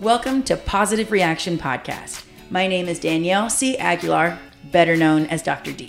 Welcome 0.00 0.44
to 0.44 0.56
Positive 0.56 1.10
Reaction 1.10 1.58
Podcast. 1.58 2.24
My 2.50 2.68
name 2.68 2.86
is 2.86 3.00
Danielle 3.00 3.50
C. 3.50 3.76
Aguilar, 3.76 4.38
better 4.70 4.96
known 4.96 5.26
as 5.26 5.42
Dr. 5.42 5.72
D. 5.72 5.88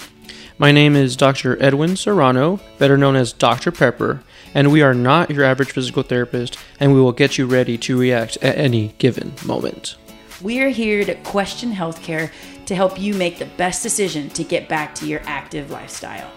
My 0.58 0.71
name 0.71 0.96
is 0.96 1.16
Dr. 1.16 1.62
Edwin 1.62 1.96
Serrano, 1.96 2.59
better 2.80 2.98
known 2.98 3.16
as 3.16 3.32
Dr. 3.32 3.72
Pepper, 3.72 4.24
and 4.56 4.72
we 4.72 4.82
are 4.82 4.95
not 4.95 5.30
your 5.30 5.43
average 5.43 5.74
physical 5.74 6.01
therapist, 6.01 6.58
and 6.80 6.92
we 6.92 7.00
will 7.00 7.11
get 7.11 7.37
you 7.37 7.45
ready 7.45 7.77
to 7.77 8.00
react 8.00 8.36
at 8.38 8.58
any 8.58 8.95
given 8.98 9.32
moment. 9.45 9.95
We 10.41 10.60
are 10.62 10.70
here 10.70 11.05
to 11.05 11.14
question 11.18 11.71
healthcare 11.71 12.32
to 12.66 12.73
help 12.73 13.00
you 13.00 13.14
make 13.14 13.38
the 13.38 13.46
best 13.57 13.84
decision 13.84 14.30
to 14.30 14.44
get 14.44 14.68
back 14.68 14.96
to 14.96 15.05
your 15.05 15.21
active 15.26 15.70
lifestyle. 15.70 16.32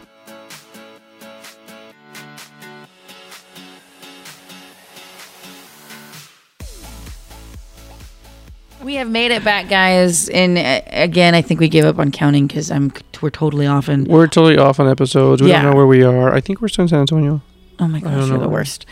We 8.83 8.95
have 8.97 9.09
made 9.09 9.31
it 9.31 9.45
back, 9.45 9.69
guys. 9.69 10.29
And 10.29 10.59
uh, 10.59 10.81
again, 10.89 11.35
I 11.35 11.43
think 11.43 11.61
we 11.61 11.69
gave 11.69 11.85
up 11.85 11.99
on 11.99 12.11
counting 12.11 12.47
because 12.47 12.71
I'm 12.71 12.93
we're 13.21 13.31
totally 13.31 13.67
off. 13.67 13.89
And 13.89 14.07
We're 14.09 14.27
totally 14.27 14.59
off 14.59 14.81
on 14.81 14.89
episodes. 14.89 15.41
We 15.41 15.51
Yeah. 15.51 15.63
don't 15.63 15.71
know 15.71 15.77
where 15.77 15.87
we 15.87 16.03
are. 16.03 16.35
I 16.35 16.41
think 16.41 16.61
we're 16.61 16.69
still 16.69 16.83
in 16.83 16.89
San 16.89 17.01
Antonio. 17.01 17.41
oh 17.79 17.89
my 17.89 18.01
gosh, 18.01 18.13
don't 18.13 18.29
you're 18.29 18.39
the 18.39 18.49
worst. 18.49 18.85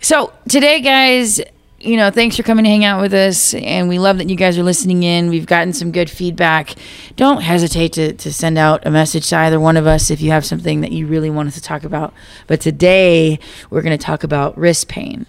So 0.00 0.32
today, 0.48 0.80
guys, 0.80 1.40
you 1.78 1.96
know, 1.96 2.10
thanks 2.10 2.36
for 2.36 2.42
coming 2.42 2.64
to 2.64 2.70
hang 2.70 2.84
out 2.84 3.00
with 3.00 3.12
us, 3.14 3.54
and 3.54 3.88
we 3.88 3.98
love 3.98 4.18
that 4.18 4.28
you 4.30 4.36
guys 4.36 4.58
are 4.58 4.62
listening 4.62 5.02
in. 5.02 5.28
We've 5.30 5.46
gotten 5.46 5.72
some 5.72 5.92
good 5.92 6.08
feedback. 6.10 6.74
Don't 7.16 7.42
hesitate 7.42 7.92
to 7.94 8.12
to 8.14 8.32
send 8.32 8.58
out 8.58 8.84
a 8.86 8.90
message 8.90 9.28
to 9.30 9.36
either 9.36 9.60
one 9.60 9.76
of 9.76 9.86
us 9.86 10.10
if 10.10 10.20
you 10.20 10.30
have 10.32 10.44
something 10.44 10.80
that 10.80 10.90
you 10.92 11.06
really 11.06 11.30
want 11.30 11.48
us 11.48 11.54
to 11.54 11.60
talk 11.62 11.84
about. 11.84 12.12
But 12.46 12.60
today, 12.60 13.38
we're 13.70 13.82
going 13.82 13.96
to 13.96 14.04
talk 14.04 14.24
about 14.24 14.56
wrist 14.58 14.88
pain. 14.88 15.26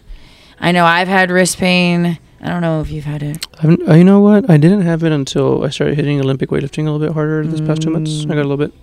I 0.59 0.71
know 0.71 0.85
I've 0.85 1.07
had 1.07 1.29
wrist 1.31 1.57
pain. 1.57 2.17
I 2.41 2.49
don't 2.49 2.61
know 2.61 2.81
if 2.81 2.91
you've 2.91 3.05
had 3.05 3.23
it. 3.23 3.45
I've, 3.63 3.89
uh, 3.89 3.93
you 3.95 4.03
know 4.03 4.19
what? 4.19 4.49
I 4.49 4.57
didn't 4.57 4.81
have 4.81 5.03
it 5.03 5.11
until 5.11 5.63
I 5.63 5.69
started 5.69 5.95
hitting 5.95 6.19
Olympic 6.19 6.49
weightlifting 6.49 6.87
a 6.87 6.91
little 6.91 6.99
bit 6.99 7.13
harder 7.13 7.45
this 7.45 7.61
past 7.61 7.81
two 7.81 7.89
months. 7.89 8.23
I 8.25 8.27
got 8.29 8.37
a 8.37 8.47
little 8.47 8.57
bit. 8.57 8.73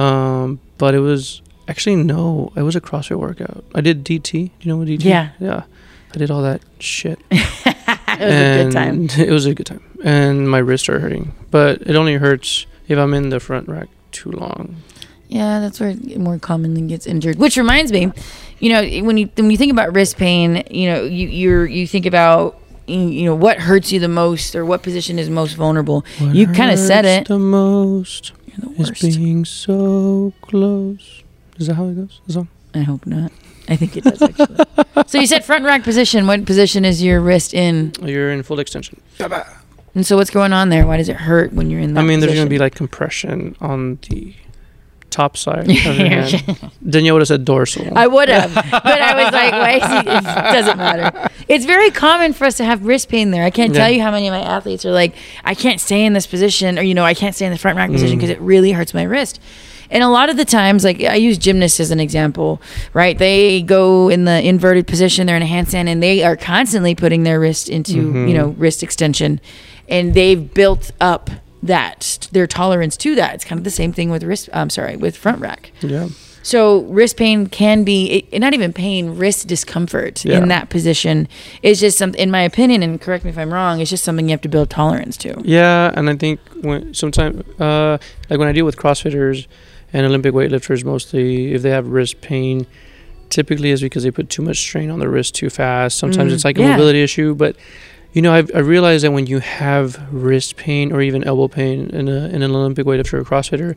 Um, 0.00 0.60
but 0.78 0.94
it 0.94 1.00
was 1.00 1.42
actually 1.68 1.96
no, 1.96 2.52
it 2.56 2.62
was 2.62 2.76
a 2.76 2.80
CrossFit 2.80 3.18
workout. 3.18 3.64
I 3.74 3.80
did 3.80 4.04
DT. 4.04 4.30
Do 4.30 4.38
you 4.60 4.68
know 4.70 4.76
what 4.76 4.88
DT? 4.88 5.04
Yeah. 5.04 5.30
Yeah. 5.40 5.64
I 6.14 6.18
did 6.18 6.30
all 6.30 6.42
that 6.42 6.62
shit. 6.78 7.18
it 7.30 7.40
was 8.20 8.20
a 8.20 8.62
good 8.64 8.72
time. 8.72 8.94
And 9.00 9.18
It 9.18 9.30
was 9.30 9.46
a 9.46 9.54
good 9.54 9.66
time. 9.66 9.82
And 10.04 10.48
my 10.48 10.58
wrists 10.58 10.88
are 10.88 11.00
hurting. 11.00 11.34
But 11.50 11.82
it 11.82 11.96
only 11.96 12.14
hurts 12.14 12.66
if 12.88 12.98
I'm 12.98 13.14
in 13.14 13.30
the 13.30 13.40
front 13.40 13.68
rack 13.68 13.88
too 14.12 14.30
long. 14.30 14.76
Yeah, 15.28 15.58
that's 15.58 15.80
where 15.80 15.90
it 15.90 16.18
more 16.18 16.38
commonly 16.38 16.82
gets 16.82 17.06
injured. 17.06 17.38
Which 17.38 17.56
reminds 17.56 17.90
me, 17.90 18.12
you 18.60 18.70
know, 18.70 18.82
when 19.04 19.16
you 19.16 19.28
when 19.36 19.50
you 19.50 19.56
think 19.56 19.72
about 19.72 19.92
wrist 19.92 20.16
pain, 20.16 20.62
you 20.70 20.88
know, 20.88 21.02
you 21.02 21.26
you're 21.26 21.66
you 21.66 21.86
think 21.86 22.06
about 22.06 22.60
you 22.86 23.24
know 23.24 23.34
what 23.34 23.58
hurts 23.58 23.92
you 23.92 24.00
the 24.00 24.08
most 24.08 24.54
or 24.54 24.64
what 24.64 24.82
position 24.82 25.18
is 25.18 25.28
most 25.28 25.54
vulnerable. 25.54 26.04
What 26.18 26.34
you 26.34 26.46
kind 26.46 26.70
of 26.70 26.78
said 26.78 27.04
hurts 27.04 27.22
it. 27.22 27.28
The 27.28 27.38
most 27.38 28.32
You're 28.46 28.74
the 28.74 28.92
is 28.92 29.16
being 29.16 29.44
so 29.44 30.32
close. 30.40 31.22
Is 31.58 31.66
that 31.66 31.74
how 31.74 31.86
it 31.86 31.94
goes? 31.94 32.20
The 32.26 32.32
song? 32.34 32.48
I 32.74 32.80
hope 32.80 33.06
not. 33.06 33.32
I 33.68 33.76
think 33.76 33.96
it 33.96 34.04
does 34.04 34.22
actually. 34.22 34.64
so 35.06 35.18
you 35.18 35.26
said 35.26 35.44
front 35.44 35.64
rack 35.64 35.82
position. 35.82 36.26
What 36.26 36.44
position 36.44 36.84
is 36.84 37.02
your 37.02 37.20
wrist 37.20 37.54
in? 37.54 37.92
You're 38.02 38.30
in 38.30 38.42
full 38.42 38.60
extension. 38.60 39.00
And 39.94 40.06
so 40.06 40.16
what's 40.16 40.30
going 40.30 40.52
on 40.52 40.68
there? 40.68 40.86
Why 40.86 40.98
does 40.98 41.08
it 41.08 41.16
hurt 41.16 41.52
when 41.54 41.70
you're 41.70 41.80
in 41.80 41.94
that? 41.94 42.00
I 42.00 42.04
mean, 42.04 42.20
there's 42.20 42.34
going 42.34 42.46
to 42.46 42.50
be 42.50 42.58
like 42.58 42.74
compression 42.74 43.56
on 43.60 43.98
the 44.10 44.34
top 45.16 45.36
side 45.36 45.70
hand. 45.70 46.70
Danielle 46.88 47.14
would 47.14 47.20
have 47.22 47.28
said 47.28 47.44
dorsal. 47.44 47.86
I 47.96 48.06
would 48.06 48.28
have, 48.28 48.54
but 48.54 48.84
I 49.00 49.24
was 49.24 49.32
like, 49.32 49.52
why? 49.52 50.00
It 50.00 50.52
doesn't 50.52 50.76
matter. 50.78 51.28
It's 51.48 51.64
very 51.64 51.90
common 51.90 52.32
for 52.32 52.44
us 52.44 52.56
to 52.58 52.64
have 52.64 52.84
wrist 52.84 53.08
pain 53.08 53.30
there. 53.30 53.44
I 53.44 53.50
can't 53.50 53.74
tell 53.74 53.90
you 53.90 54.02
how 54.02 54.10
many 54.10 54.28
of 54.28 54.32
my 54.32 54.40
athletes 54.40 54.84
are 54.84 54.90
like, 54.92 55.14
I 55.44 55.54
can't 55.54 55.80
stay 55.80 56.04
in 56.04 56.12
this 56.12 56.26
position, 56.26 56.78
or 56.78 56.82
you 56.82 56.94
know, 56.94 57.04
I 57.04 57.14
can't 57.14 57.34
stay 57.34 57.46
in 57.46 57.52
the 57.52 57.58
front 57.58 57.76
rack 57.76 57.90
position 57.90 58.16
Mm. 58.18 58.20
because 58.20 58.30
it 58.30 58.40
really 58.40 58.72
hurts 58.72 58.92
my 58.94 59.02
wrist. 59.04 59.40
And 59.88 60.02
a 60.02 60.08
lot 60.08 60.28
of 60.30 60.36
the 60.36 60.44
times, 60.44 60.82
like 60.82 61.02
I 61.04 61.14
use 61.14 61.38
gymnasts 61.38 61.78
as 61.78 61.90
an 61.92 62.00
example, 62.00 62.60
right? 62.92 63.16
They 63.16 63.62
go 63.62 64.08
in 64.08 64.24
the 64.24 64.42
inverted 64.44 64.86
position, 64.88 65.26
they're 65.26 65.36
in 65.36 65.42
a 65.42 65.46
handstand, 65.46 65.86
and 65.88 66.02
they 66.02 66.24
are 66.24 66.36
constantly 66.36 66.94
putting 66.96 67.22
their 67.22 67.38
wrist 67.38 67.68
into, 67.68 67.92
Mm-hmm. 67.94 68.26
you 68.28 68.34
know, 68.34 68.48
wrist 68.58 68.82
extension, 68.82 69.40
and 69.88 70.12
they've 70.14 70.52
built 70.52 70.90
up 71.00 71.30
that 71.66 72.28
their 72.32 72.46
tolerance 72.46 72.96
to 72.98 73.14
that. 73.16 73.34
It's 73.34 73.44
kind 73.44 73.58
of 73.58 73.64
the 73.64 73.70
same 73.70 73.92
thing 73.92 74.10
with 74.10 74.22
wrist. 74.22 74.48
I'm 74.52 74.70
sorry, 74.70 74.96
with 74.96 75.16
front 75.16 75.40
rack. 75.40 75.72
yeah. 75.80 76.08
So 76.42 76.82
wrist 76.82 77.16
pain 77.16 77.48
can 77.48 77.82
be 77.82 78.24
it, 78.30 78.38
not 78.38 78.54
even 78.54 78.72
pain, 78.72 79.16
wrist 79.16 79.48
discomfort 79.48 80.24
Yeah. 80.24 80.38
in 80.38 80.46
that 80.48 80.70
position 80.70 81.26
is 81.60 81.80
just 81.80 81.98
something. 81.98 82.20
In 82.20 82.30
my 82.30 82.42
opinion, 82.42 82.84
and 82.84 83.00
correct 83.00 83.24
me 83.24 83.30
if 83.30 83.38
I'm 83.38 83.52
wrong, 83.52 83.80
it's 83.80 83.90
just 83.90 84.04
something 84.04 84.26
you 84.28 84.30
have 84.30 84.42
to 84.42 84.48
build 84.48 84.70
tolerance 84.70 85.16
to. 85.18 85.34
Yeah, 85.44 85.90
and 85.96 86.08
I 86.08 86.14
think 86.14 86.38
when 86.60 86.94
sometimes, 86.94 87.42
uh, 87.60 87.98
like 88.30 88.38
when 88.38 88.46
I 88.46 88.52
deal 88.52 88.64
with 88.64 88.76
CrossFitters 88.76 89.48
and 89.92 90.06
Olympic 90.06 90.34
weightlifters, 90.34 90.84
mostly 90.84 91.52
if 91.52 91.62
they 91.62 91.70
have 91.70 91.88
wrist 91.88 92.20
pain, 92.20 92.66
typically 93.28 93.70
is 93.70 93.80
because 93.80 94.04
they 94.04 94.12
put 94.12 94.30
too 94.30 94.42
much 94.42 94.58
strain 94.58 94.88
on 94.88 95.00
the 95.00 95.08
wrist 95.08 95.34
too 95.34 95.50
fast. 95.50 95.98
Sometimes 95.98 96.30
Mm, 96.30 96.34
it's 96.36 96.44
like 96.44 96.58
a 96.58 96.60
yeah. 96.60 96.70
mobility 96.76 97.02
issue, 97.02 97.34
but 97.34 97.56
you 98.16 98.22
know, 98.22 98.32
I've, 98.32 98.50
I 98.54 98.60
realized 98.60 99.04
that 99.04 99.10
when 99.10 99.26
you 99.26 99.40
have 99.40 100.10
wrist 100.10 100.56
pain 100.56 100.90
or 100.90 101.02
even 101.02 101.22
elbow 101.22 101.48
pain 101.48 101.90
in, 101.90 102.08
a, 102.08 102.28
in 102.28 102.40
an 102.40 102.50
Olympic 102.50 102.86
weightlifter 102.86 103.12
or 103.12 103.24
CrossFitter, 103.24 103.76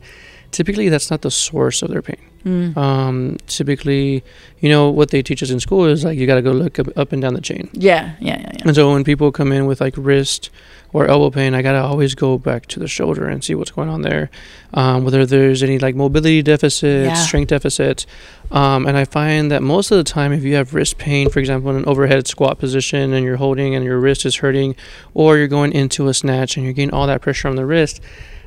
typically 0.50 0.88
that's 0.88 1.10
not 1.10 1.20
the 1.20 1.30
source 1.30 1.82
of 1.82 1.90
their 1.90 2.00
pain. 2.00 2.16
Mm. 2.46 2.74
Um, 2.74 3.36
typically, 3.48 4.24
you 4.60 4.70
know, 4.70 4.88
what 4.88 5.10
they 5.10 5.20
teach 5.20 5.42
us 5.42 5.50
in 5.50 5.60
school 5.60 5.84
is 5.84 6.06
like 6.06 6.16
you 6.16 6.26
got 6.26 6.36
to 6.36 6.42
go 6.42 6.52
look 6.52 6.78
up, 6.78 6.88
up 6.96 7.12
and 7.12 7.20
down 7.20 7.34
the 7.34 7.42
chain. 7.42 7.68
Yeah, 7.74 8.14
yeah, 8.18 8.40
yeah, 8.40 8.50
yeah. 8.54 8.62
And 8.64 8.74
so 8.74 8.90
when 8.90 9.04
people 9.04 9.30
come 9.30 9.52
in 9.52 9.66
with 9.66 9.82
like 9.82 9.92
wrist 9.98 10.48
or 10.92 11.06
elbow 11.06 11.30
pain, 11.30 11.54
I 11.54 11.62
gotta 11.62 11.80
always 11.82 12.14
go 12.14 12.36
back 12.38 12.66
to 12.66 12.80
the 12.80 12.88
shoulder 12.88 13.26
and 13.28 13.42
see 13.44 13.54
what's 13.54 13.70
going 13.70 13.88
on 13.88 14.02
there, 14.02 14.30
um, 14.74 15.04
whether 15.04 15.24
there's 15.24 15.62
any 15.62 15.78
like 15.78 15.94
mobility 15.94 16.42
deficits, 16.42 17.06
Yeah. 17.08 17.14
strength 17.14 17.48
deficits. 17.50 18.06
Um, 18.50 18.86
and 18.86 18.96
I 18.96 19.04
find 19.04 19.50
that 19.52 19.62
most 19.62 19.90
of 19.92 19.98
the 19.98 20.04
time, 20.04 20.32
if 20.32 20.42
you 20.42 20.56
have 20.56 20.74
wrist 20.74 20.98
pain, 20.98 21.28
for 21.30 21.38
example, 21.38 21.70
in 21.70 21.76
an 21.76 21.84
overhead 21.86 22.26
squat 22.26 22.58
position 22.58 23.12
and 23.12 23.24
you're 23.24 23.36
holding 23.36 23.74
and 23.76 23.84
your 23.84 23.98
wrist 24.00 24.26
is 24.26 24.36
hurting, 24.36 24.74
or 25.14 25.36
you're 25.38 25.46
going 25.46 25.72
into 25.72 26.08
a 26.08 26.14
snatch 26.14 26.56
and 26.56 26.64
you're 26.64 26.72
getting 26.74 26.92
all 26.92 27.06
that 27.06 27.20
pressure 27.22 27.46
on 27.48 27.54
the 27.56 27.64
wrist, 27.66 28.00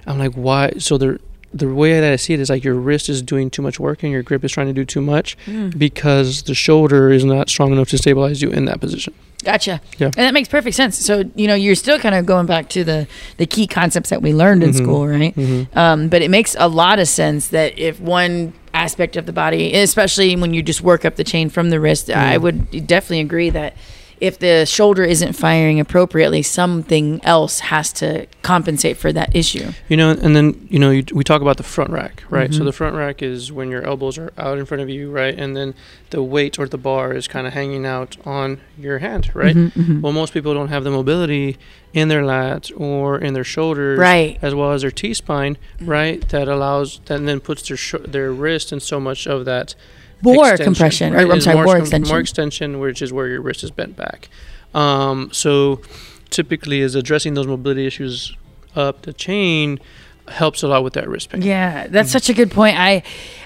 I'm 0.05 0.19
like, 0.19 0.33
why? 0.33 0.73
So 0.79 0.97
the 0.97 1.19
the 1.55 1.71
way 1.71 1.99
that 2.01 2.11
I 2.11 2.15
see 2.15 2.33
it 2.33 2.39
is 2.39 2.49
like 2.49 2.63
your 2.63 2.73
wrist 2.73 3.09
is 3.09 3.21
doing 3.21 3.51
too 3.51 3.61
much 3.61 3.79
work 3.79 4.01
and 4.01 4.11
your 4.11 4.23
grip 4.23 4.43
is 4.43 4.51
trying 4.51 4.65
to 4.65 4.73
do 4.73 4.83
too 4.83 5.01
much 5.01 5.37
Mm. 5.45 5.77
because 5.77 6.41
the 6.43 6.55
shoulder 6.55 7.11
is 7.11 7.23
not 7.23 7.47
strong 7.47 7.71
enough 7.71 7.89
to 7.89 7.97
stabilize 7.99 8.41
you 8.41 8.49
in 8.49 8.65
that 8.65 8.79
position. 8.81 9.13
Gotcha. 9.43 9.81
Yeah. 9.97 10.05
And 10.07 10.13
that 10.15 10.33
makes 10.33 10.47
perfect 10.49 10.75
sense. 10.75 10.97
So 10.97 11.23
you 11.35 11.47
know, 11.47 11.55
you're 11.55 11.75
still 11.75 11.99
kind 11.99 12.15
of 12.15 12.25
going 12.25 12.45
back 12.45 12.69
to 12.69 12.83
the 12.83 13.07
the 13.37 13.45
key 13.45 13.67
concepts 13.67 14.09
that 14.09 14.21
we 14.21 14.33
learned 14.33 14.63
in 14.63 14.71
Mhm. 14.71 14.75
school, 14.77 15.07
right? 15.07 15.35
Mm-hmm. 15.35 15.77
Um, 15.77 16.07
but 16.09 16.21
it 16.21 16.29
makes 16.29 16.55
a 16.59 16.67
lot 16.67 16.99
of 16.99 17.07
sense 17.07 17.47
that 17.49 17.77
if 17.77 17.99
one 17.99 18.53
aspect 18.73 19.15
of 19.17 19.25
the 19.25 19.33
body, 19.33 19.73
especially 19.75 20.35
when 20.35 20.53
you 20.53 20.63
just 20.63 20.81
work 20.81 21.05
up 21.05 21.15
the 21.15 21.23
chain 21.23 21.49
from 21.49 21.69
the 21.69 21.79
wrist, 21.79 22.09
I 22.09 22.37
Mm. 22.37 22.41
would 22.41 22.87
definitely 22.87 23.19
agree 23.21 23.49
that 23.51 23.75
if 24.23 24.39
the 24.39 24.66
shoulder 24.66 25.03
isn't 25.03 25.34
firing 25.34 25.79
appropriately, 25.81 26.41
something 26.41 27.19
else 27.25 27.59
has 27.59 27.91
to 27.91 28.25
compensate 28.41 28.95
for 28.95 29.11
that 29.11 29.35
issue. 29.35 29.72
You 29.89 29.97
know, 29.97 30.11
and 30.11 30.34
then 30.35 30.66
you 30.69 30.79
know 30.79 30.91
you, 30.91 31.03
we 31.13 31.23
talk 31.25 31.41
about 31.41 31.57
the 31.57 31.63
front 31.75 31.91
rack, 31.91 32.23
right? 32.29 32.53
So 32.53 32.62
Mhm. 32.62 32.66
the 32.66 32.72
front 32.72 32.95
rack 32.95 33.22
is 33.22 33.51
when 33.51 33.69
your 33.69 33.83
elbows 33.85 34.17
are 34.17 34.31
out 34.38 34.57
in 34.57 34.66
front 34.66 34.81
of 34.81 34.89
you, 34.89 35.12
right, 35.12 35.38
and 35.38 35.57
then 35.57 35.73
the 36.12 36.23
weight 36.23 36.57
or 36.57 36.67
the 36.69 36.78
bar 36.78 37.13
is 37.13 37.28
kind 37.28 37.45
of 37.47 37.51
hanging 37.53 37.85
out 37.85 38.16
on 38.25 38.59
your 38.78 39.00
hand, 39.00 39.29
right? 39.33 39.56
Mhm, 39.56 39.72
mhm. 39.73 40.01
Well, 40.01 40.13
most 40.13 40.33
people 40.33 40.53
don't 40.53 40.69
have 40.69 40.83
the 40.85 40.91
mobility 40.91 41.57
in 41.94 42.07
their 42.07 42.23
lats 42.23 42.72
or 42.75 43.17
in 43.19 43.33
their 43.33 43.44
shoulders, 43.44 44.00
Right. 44.00 44.38
as 44.41 44.56
well 44.56 44.72
as 44.72 44.81
their 44.83 44.91
T 44.91 45.13
spine, 45.13 45.57
Mm-hmm. 45.79 45.89
right? 45.91 46.29
That 46.29 46.47
allows 46.47 47.01
that 47.07 47.25
then 47.25 47.39
puts 47.41 47.67
their 47.67 47.78
sh- 47.78 48.06
their 48.07 48.31
wrist 48.31 48.72
in 48.72 48.79
so 48.79 49.00
much 49.01 49.28
of 49.28 49.44
that 49.45 49.75
Bore 50.23 50.50
extension, 50.50 50.66
compression, 50.66 51.13
right? 51.13 51.28
or 51.28 51.31
I'm 51.34 51.41
sorry, 51.41 51.63
more 51.63 51.78
extension. 51.78 52.09
More 52.09 52.19
extension, 52.19 52.79
which 52.79 53.01
is 53.01 53.13
where 53.13 53.28
your 53.28 53.41
wrist 53.41 53.63
is 53.63 53.72
bent 53.72 53.95
back. 53.95 54.29
Um, 54.73 55.29
so 55.31 55.81
typically, 56.30 56.81
is 56.81 56.95
addressing 56.95 57.36
those 57.36 57.47
mobility 57.47 57.86
issues 57.86 58.36
up 58.75 59.03
the 59.03 59.13
chain 59.13 59.80
helps 60.27 60.63
a 60.63 60.68
lot 60.68 60.83
with 60.83 60.94
that 60.94 61.07
wrist 61.07 61.30
pain. 61.30 61.42
Yeah, 61.42 61.88
that's 61.88 62.07
Mm-hmm. 62.09 62.12
such 62.13 62.30
a 62.30 62.33
good 62.33 62.50
point. 62.51 62.75
I, 62.80 63.03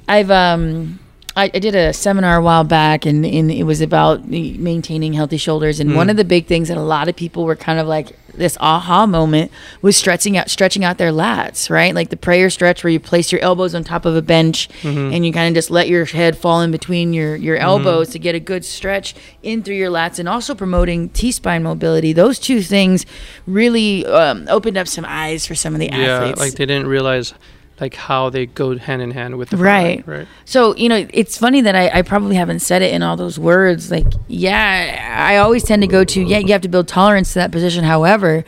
I've 0.07 0.31
um, 0.31 0.99
I, 1.35 1.45
I 1.53 1.59
did 1.59 1.75
a 1.75 1.91
seminar 1.93 2.37
a 2.37 2.41
while 2.41 2.63
back, 2.63 3.05
and, 3.05 3.25
and 3.25 3.51
it 3.51 3.63
was 3.63 3.81
about 3.81 4.27
maintaining 4.27 5.13
healthy 5.13 5.37
shoulders. 5.37 5.79
And 5.79 5.95
one 5.95 6.07
Mm. 6.07 6.11
of 6.11 6.17
the 6.17 6.23
big 6.25 6.45
things 6.47 6.67
that 6.69 6.77
a 6.77 6.81
lot 6.81 7.07
of 7.09 7.15
people 7.15 7.43
were 7.45 7.55
kind 7.55 7.79
of 7.79 7.87
like 7.87 8.17
this 8.37 8.57
aha 8.61 9.05
moment 9.05 9.51
was 9.81 9.97
stretching 9.97 10.37
out, 10.37 10.49
stretching 10.49 10.83
out 10.85 10.97
their 10.97 11.11
lats, 11.11 11.69
right? 11.69 11.93
Like 11.93 12.09
the 12.09 12.17
prayer 12.17 12.49
stretch 12.49 12.83
where 12.83 12.91
you 12.91 12.99
place 12.99 13.31
your 13.31 13.41
elbows 13.41 13.75
on 13.75 13.83
top 13.83 14.05
of 14.05 14.15
a 14.15 14.21
bench, 14.21 14.69
Mm-hmm. 14.81 15.13
and 15.13 15.25
you 15.25 15.33
kind 15.33 15.49
of 15.49 15.55
just 15.55 15.69
let 15.69 15.87
your 15.89 16.05
head 16.05 16.37
fall 16.37 16.61
in 16.61 16.71
between 16.71 17.13
your 17.13 17.35
your 17.35 17.57
elbows 17.57 18.09
to 18.09 18.19
get 18.19 18.35
a 18.35 18.39
good 18.39 18.63
stretch 18.63 19.15
in 19.43 19.63
through 19.63 19.75
your 19.75 19.89
lats, 19.91 20.19
and 20.19 20.29
also 20.29 20.55
promoting 20.55 21.09
T 21.09 21.31
spine 21.31 21.63
mobility. 21.63 22.13
Those 22.13 22.39
two 22.39 22.61
things 22.61 23.05
really 23.45 24.05
um, 24.05 24.45
opened 24.49 24.77
up 24.77 24.87
some 24.87 25.05
eyes 25.05 25.45
for 25.45 25.55
some 25.55 25.73
of 25.73 25.79
the 25.79 25.87
Yeah, 25.87 26.19
athletes. 26.19 26.39
like 26.39 26.53
they 26.53 26.65
didn't 26.65 26.87
realize 26.87 27.33
like 27.79 27.93
how 27.95 28.29
they 28.29 28.45
go 28.47 28.77
hand 28.77 29.01
in 29.01 29.11
hand 29.11 29.37
with 29.37 29.49
the 29.51 29.57
Right. 29.57 29.97
rack, 29.97 30.07
right. 30.07 30.27
So, 30.45 30.75
you 30.75 30.89
know, 30.89 31.05
it's 31.13 31.37
funny 31.37 31.61
that 31.61 31.75
I, 31.75 31.99
I 31.99 32.01
probably 32.01 32.35
haven't 32.35 32.59
said 32.59 32.81
it 32.81 32.91
in 32.93 33.03
all 33.03 33.15
those 33.15 33.37
words. 33.37 33.91
Like, 33.91 34.07
yeah, 34.27 35.25
I 35.27 35.37
always 35.37 35.63
tend 35.63 35.83
to 35.83 35.87
go 35.87 36.03
to, 36.03 36.21
yeah, 36.23 36.39
you 36.39 36.51
have 36.53 36.61
to 36.61 36.67
build 36.69 36.87
tolerance 36.87 37.33
to 37.33 37.39
that 37.39 37.51
position. 37.51 37.83
However, 37.83 38.43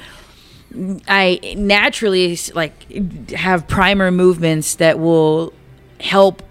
I 1.08 1.40
naturally 1.58 2.38
like 2.54 3.32
have 3.32 3.68
primer 3.68 4.12
movements 4.12 4.76
that 4.76 5.00
will 5.00 5.54
help 6.00 6.44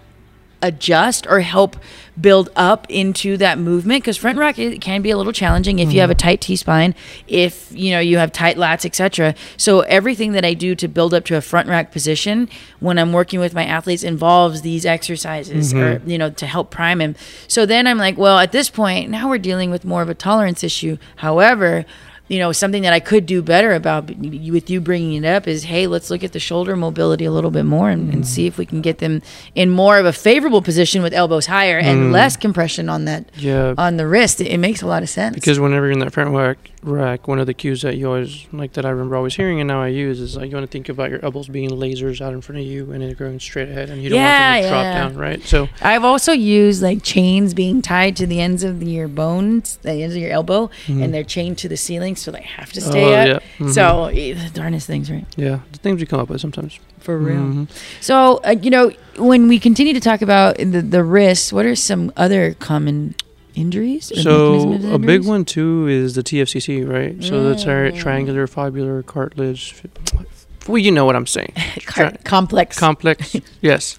adjust 0.63 1.27
or 1.29 1.41
help 1.41 1.77
build 2.21 2.49
up 2.57 2.87
into 2.89 3.37
that 3.37 3.59
movement 3.59 4.03
because 4.03 4.17
front 4.17 4.39
rack 4.39 4.59
it 4.59 4.81
can 4.81 5.03
be 5.03 5.11
a 5.11 5.17
little 5.17 5.33
challenging 5.33 5.79
if 5.79 5.93
you 5.93 6.01
have 6.01 6.11
a 6.11 6.15
mm-hmm. 6.15 6.27
tight 6.27 6.41
T 6.41 6.57
spine, 6.57 6.95
if 7.27 7.71
you 7.73 7.91
know 7.91 8.01
you 8.01 8.19
have 8.19 8.33
tight 8.33 8.57
lats, 8.57 8.85
etc. 8.85 9.35
So 9.57 9.81
everything 9.81 10.33
that 10.33 10.45
I 10.45 10.55
do 10.55 10.75
to 10.77 10.89
build 10.89 11.15
up 11.15 11.25
to 11.27 11.37
a 11.37 11.41
front 11.41 11.69
rack 11.69 11.93
position 11.93 12.49
when 12.81 12.99
I'm 12.99 13.13
working 13.13 13.41
with 13.41 13.55
my 13.55 13.65
athletes 13.65 14.03
involves 14.03 14.63
these 14.63 14.85
exercises 14.85 15.73
or 15.73 15.99
mm-hmm. 15.99 16.11
you 16.11 16.19
know 16.19 16.31
to 16.31 16.47
help 16.47 16.71
prime 16.71 17.01
him. 17.01 17.15
So 17.47 17.67
then 17.67 17.87
I'm 17.87 17.99
like, 17.99 18.19
well, 18.19 18.39
at 18.39 18.53
this 18.53 18.71
point 18.71 19.11
now 19.11 19.29
we're 19.29 19.39
dealing 19.39 19.71
with 19.71 19.85
more 19.85 20.03
of 20.03 20.09
a 20.09 20.15
tolerance 20.15 20.65
issue. 20.65 20.99
However, 21.17 21.85
you 22.29 22.39
know 22.39 22.53
something 22.53 22.83
that 22.83 22.93
I 22.93 23.01
could 23.01 23.27
do 23.27 23.43
better 23.43 23.73
about 23.73 24.11
with 24.11 24.71
you 24.71 24.81
bringing 24.81 25.25
it 25.25 25.27
up 25.27 25.49
is 25.49 25.65
hey 25.65 25.87
let's 25.87 26.11
look 26.11 26.23
at 26.23 26.33
the 26.33 26.39
shoulder 26.39 26.77
mobility 26.77 27.25
a 27.25 27.33
little 27.33 27.51
bit 27.51 27.65
more 27.65 27.91
and, 27.91 28.13
and 28.13 28.27
see 28.27 28.47
if 28.47 28.59
we 28.59 28.67
can 28.67 28.81
get 28.83 28.99
them 28.99 29.23
in 29.55 29.71
more 29.71 29.99
of 29.99 30.07
a 30.07 30.13
favorable 30.13 30.63
position 30.63 31.03
with 31.03 31.13
elbows 31.13 31.47
higher 31.47 31.79
and 31.79 31.99
mm. 31.99 32.13
less 32.13 32.37
compression 32.37 32.89
on 32.89 33.05
that 33.07 33.25
Yeah. 33.37 33.75
on 33.79 33.97
the 33.97 34.07
wrist. 34.07 34.41
It, 34.41 34.49
it 34.49 34.59
makes 34.59 34.83
a 34.83 34.87
lot 34.87 35.03
of 35.03 35.09
sense. 35.09 35.35
Because 35.35 35.59
whenever 35.59 35.87
you're 35.87 35.93
in 35.93 35.99
that 36.01 36.13
front 36.13 36.31
rack, 36.35 36.71
rack, 36.83 37.27
one 37.27 37.39
of 37.39 37.47
the 37.47 37.55
cues 37.55 37.83
that 37.83 37.97
you 37.97 38.07
always 38.07 38.47
like 38.53 38.75
that 38.75 38.85
I 38.85 38.91
remember 38.91 39.17
always 39.17 39.35
hearing 39.35 39.61
and 39.61 39.69
now 39.69 39.83
I 39.83 39.89
use 39.89 40.21
is 40.21 40.37
like 40.37 40.51
you 40.51 40.57
want 40.57 40.67
to 40.67 40.71
think 40.71 40.89
about 40.89 41.11
your 41.11 41.25
elbows 41.25 41.49
being 41.49 41.71
lasers 41.71 42.21
out 42.21 42.33
in 42.33 42.41
front 42.41 42.61
of 42.61 42.67
you 42.67 42.93
and 42.93 43.03
then 43.03 43.13
going 43.15 43.41
straight 43.41 43.69
ahead, 43.69 43.91
and 43.91 44.03
you 44.03 44.11
don't 44.11 44.19
Yeah, 44.19 44.51
want 44.53 44.63
them 44.63 44.63
to 44.63 44.69
drop 44.69 44.83
down, 45.13 45.17
right? 45.17 45.43
So 45.43 45.69
I've 45.81 46.05
also 46.05 46.33
used 46.33 46.83
like 46.83 47.03
chains 47.03 47.55
being 47.55 47.83
tied 47.83 48.17
to 48.17 48.27
the 48.27 48.41
ends 48.41 48.63
of 48.65 48.83
your 48.83 49.09
bones, 49.09 49.79
the 49.83 49.93
ends 49.93 50.15
of 50.15 50.21
your 50.21 50.31
elbow, 50.31 50.71
and 50.87 51.01
mm. 51.01 51.13
they're 51.13 51.25
chained 51.25 51.59
to 51.59 51.69
the 51.69 51.77
ceiling, 51.77 52.17
so 52.19 52.31
they 52.31 52.43
have 52.43 52.73
to 52.73 52.81
stay 52.81 53.03
Mm-hmm. 53.03 53.31
Oh, 53.31 53.35
up. 53.37 53.43
yeah. 53.61 53.67
Mhm. 53.67 53.75
So 53.75 54.11
the 54.13 54.51
darnest 54.53 54.87
things, 54.87 55.11
right? 55.11 55.27
yeah, 55.37 55.61
the 55.73 55.79
things 55.79 56.01
we 56.01 56.07
come 56.07 56.21
up 56.21 56.29
with 56.29 56.41
sometimes. 56.41 56.79
For 57.01 57.17
real. 57.19 57.37
Mhm. 57.37 57.69
So 58.01 58.41
uh, 58.45 58.57
you 58.61 58.71
know, 58.71 58.91
when 59.17 59.49
we 59.49 59.59
continue 59.59 59.95
to 59.95 60.01
talk 60.01 60.21
about 60.23 60.57
the 60.59 60.83
the 60.83 61.05
what 61.53 61.65
are 61.67 61.75
some 61.77 62.13
other 62.17 62.55
common 62.55 63.15
injuries? 63.55 64.13
So 64.23 64.73
of 64.73 64.93
a 64.93 64.99
big 64.99 65.25
one 65.25 65.45
too 65.45 65.87
is 65.89 66.15
the 66.15 66.23
TFCC, 66.23 66.85
right? 66.87 67.23
So 67.23 67.43
the 67.49 67.55
tri- 67.55 67.91
Mm. 67.93 67.99
triangular 67.99 68.47
fibular 68.47 69.05
cartilage. 69.05 69.75
Well, 70.67 70.79
you 70.79 70.91
know 70.91 71.05
what 71.07 71.17
I'm 71.17 71.27
saying. 71.27 71.53
Car- 71.87 72.11
Tri- 72.11 72.19
complex. 72.25 72.79
complex. 72.79 73.35
yes. 73.63 73.99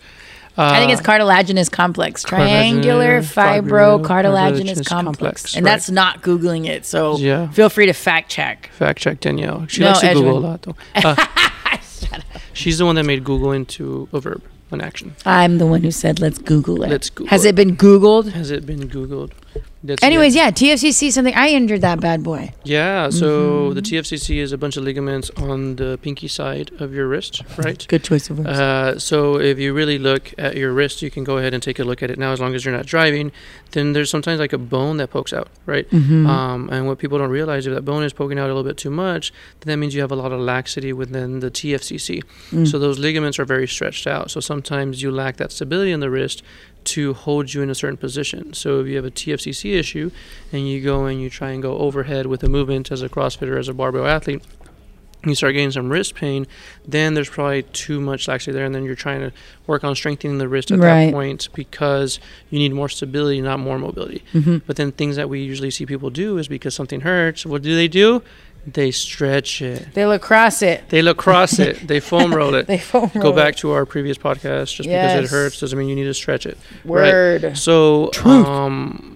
Uh, 0.57 0.63
I 0.63 0.80
think 0.80 0.92
it's 0.92 1.01
cartilaginous 1.01 1.69
complex, 1.69 2.22
triangular 2.24 3.22
Cartilaginous, 3.22 3.31
fibro 3.34 4.00
fibro- 4.00 4.06
cartilaginous 4.06 4.07
cartilaginous 4.07 4.88
complex, 4.88 5.18
complex, 5.19 5.56
and 5.56 5.66
right. 5.66 5.72
that's 5.72 5.90
not 5.90 6.22
googling 6.22 6.68
it. 6.68 6.86
So 6.86 7.18
Yeah. 7.18 7.50
feel 7.51 7.69
free 7.69 7.86
to 7.86 7.94
fact 7.94 8.30
check. 8.30 8.69
Fact 8.74 9.00
check 9.00 9.22
Danielle. 9.22 9.68
She 9.68 9.81
No, 9.81 9.88
likes 9.88 10.01
to 10.01 10.13
Google 10.13 10.38
a 10.38 10.40
lot 10.40 10.62
though. 10.63 10.75
Uh, 10.96 11.16
she's 12.54 12.78
the 12.78 12.86
one 12.86 12.96
that 12.96 13.06
made 13.06 13.24
Google 13.24 13.51
into 13.51 14.07
a 14.13 14.19
verb, 14.19 14.42
an 14.72 14.81
action. 14.81 15.16
I'm 15.25 15.57
the 15.60 15.66
one 15.68 15.84
who 15.84 15.92
said 15.92 16.19
let's 16.19 16.38
Google 16.40 16.84
it. 16.84 16.90
Let's 16.90 17.10
Google 17.10 17.30
Has 17.30 17.46
it. 17.46 17.50
it 17.50 17.56
been 17.56 17.78
Googled? 17.78 18.31
Has 18.31 18.51
it 18.51 18.66
been 18.66 18.90
Googled? 18.90 19.31
That's 19.81 20.04
Anyways, 20.04 20.36
yeah, 20.36 20.51
TFCC 20.51 21.10
something. 21.10 21.34
I 21.34 21.50
injured 21.50 21.80
that 21.81 22.01
bad 22.01 22.22
boy. 22.22 22.51
Yeah. 22.66 23.10
So 23.10 23.74
the 23.74 23.80
Mm-hmm. 23.81 23.96
TFCC 23.96 24.38
is 24.40 24.51
a 24.51 24.57
bunch 24.57 24.75
of 24.75 24.84
ligaments 24.84 25.30
on 25.38 25.78
the 25.78 25.98
pinky 26.01 26.28
side 26.28 26.69
of 26.81 26.94
your 26.94 27.07
wrist, 27.07 27.44
right? 27.57 27.86
Good 27.88 28.04
choice 28.04 28.30
of 28.30 28.40
words. 28.40 28.50
Uh, 28.60 29.00
so 29.00 29.40
if 29.40 29.57
you 29.57 29.74
really 29.74 29.98
look 29.98 30.34
at 30.38 30.57
your 30.57 30.74
wrist, 30.74 31.01
you 31.01 31.10
can 31.10 31.24
go 31.24 31.38
ahead 31.38 31.54
and 31.54 31.63
take 31.63 31.80
a 31.80 31.86
look 31.86 32.04
at 32.04 32.12
it 32.12 32.19
now. 32.19 32.34
As 32.34 32.42
long 32.42 32.56
as 32.56 32.66
you're 32.66 32.75
not 32.75 32.88
driving, 32.88 33.31
then 33.72 33.94
there's 33.94 34.10
sometimes 34.10 34.42
like 34.42 34.51
a 34.51 34.57
bone 34.57 34.98
that 34.98 35.12
pokes 35.12 35.31
out, 35.31 35.48
right? 35.66 35.90
Mhm. 35.92 36.28
Um, 36.28 36.69
and 36.74 36.86
what 36.86 36.98
people 37.00 37.18
don't 37.18 37.30
realize 37.30 37.66
if 37.66 37.74
that 37.74 37.84
bone 37.86 38.04
is 38.04 38.12
poking 38.12 38.38
out 38.38 38.46
a 38.46 38.54
little 38.54 38.66
bit 38.66 38.75
too 38.75 38.90
much, 38.92 39.31
then 39.62 39.72
that 39.72 39.78
means 39.78 39.96
you 39.96 40.01
have 40.01 40.12
a 40.12 40.16
lot 40.16 40.34
of 40.34 40.42
laxity 40.42 40.92
within 40.92 41.40
the 41.40 41.50
TFCC. 41.50 42.22
Mm. 42.51 42.68
So 42.68 42.80
those 42.80 43.00
ligaments 43.00 43.40
are 43.40 43.46
very 43.46 43.68
stretched 43.68 44.07
out. 44.07 44.30
So 44.30 44.42
sometimes 44.42 45.01
you 45.01 45.10
lack 45.10 45.38
that 45.38 45.54
stability 45.54 45.92
in 45.92 46.01
the 46.01 46.10
wrist 46.10 46.44
to 46.89 47.13
hold 47.13 47.53
you 47.53 47.62
in 47.62 47.69
a 47.69 47.75
certain 47.75 47.97
position. 47.97 48.53
So 48.53 48.80
if 48.80 48.88
you 48.88 48.95
have 48.95 49.06
a 49.06 49.12
TFCC 49.12 49.77
issue 49.77 50.12
and 50.51 50.68
you 50.68 50.81
go 50.81 51.06
and 51.06 51.21
you 51.21 51.30
try 51.30 51.51
and 51.51 51.62
go 51.62 51.77
overhead 51.77 52.25
with 52.25 52.44
a 52.44 52.50
movement 52.50 52.91
as 52.91 53.01
a 53.01 53.09
CrossFitter, 53.09 53.57
as 53.57 53.68
a 53.68 53.74
barbell 53.74 54.07
athlete, 54.07 54.44
you 55.25 55.36
start 55.36 55.54
getting 55.54 55.71
some 55.71 55.89
wrist 55.89 56.16
pain, 56.16 56.48
then 56.88 57.13
there's 57.13 57.30
probably 57.30 57.63
too 57.63 58.00
much 58.00 58.27
laxity 58.27 58.54
there, 58.54 58.66
and 58.66 58.74
then 58.74 58.86
you're 58.86 58.95
trying 58.95 59.19
to 59.19 59.31
work 59.68 59.83
on 59.83 59.94
strengthening 59.95 60.38
the 60.38 60.48
wrist 60.48 60.71
at 60.71 60.80
Right. 60.80 61.07
that 61.07 61.13
point 61.13 61.50
because 61.54 62.19
you 62.50 62.57
need 62.60 62.74
more 62.74 62.88
stability, 62.89 63.42
not 63.42 63.60
more 63.60 63.77
mobility. 63.77 64.24
Mhm. 64.33 64.62
But 64.66 64.77
then 64.77 64.92
things 64.94 65.18
that 65.18 65.27
we 65.30 65.42
usually 65.42 65.71
see 65.71 65.86
people 65.86 66.10
do 66.10 66.38
is 66.38 66.48
because 66.48 66.74
something 66.74 67.01
hurts, 67.01 67.45
what 67.45 67.62
do 67.62 67.75
they 67.75 67.88
do? 67.89 68.21
They 68.68 68.92
stretch 68.92 69.62
it. 69.62 69.88
They 69.94 70.06
lacrosse 70.06 70.62
it. 70.62 70.83
They 70.89 71.01
lacrosse 71.01 71.60
it. 71.60 71.88
They 71.88 72.00
foam 72.12 72.33
roll 72.36 72.54
it. 72.56 72.68
They 72.68 72.77
foam 72.77 73.10
roll 73.15 73.22
Go 73.24 73.31
back 73.33 73.56
to 73.57 73.72
our 73.72 73.86
previous 73.86 74.18
podcast. 74.18 74.75
Just 74.75 74.88
because 74.89 75.24
it 75.25 75.30
hurts 75.30 75.60
doesn't 75.60 75.80
mean 75.80 75.88
you 75.89 75.95
need 75.95 76.04
to 76.04 76.13
stretch 76.13 76.45
it. 76.45 76.57
Word. 76.86 77.57
So, 77.57 78.10
Truth. 78.13 78.45
um, 78.45 79.08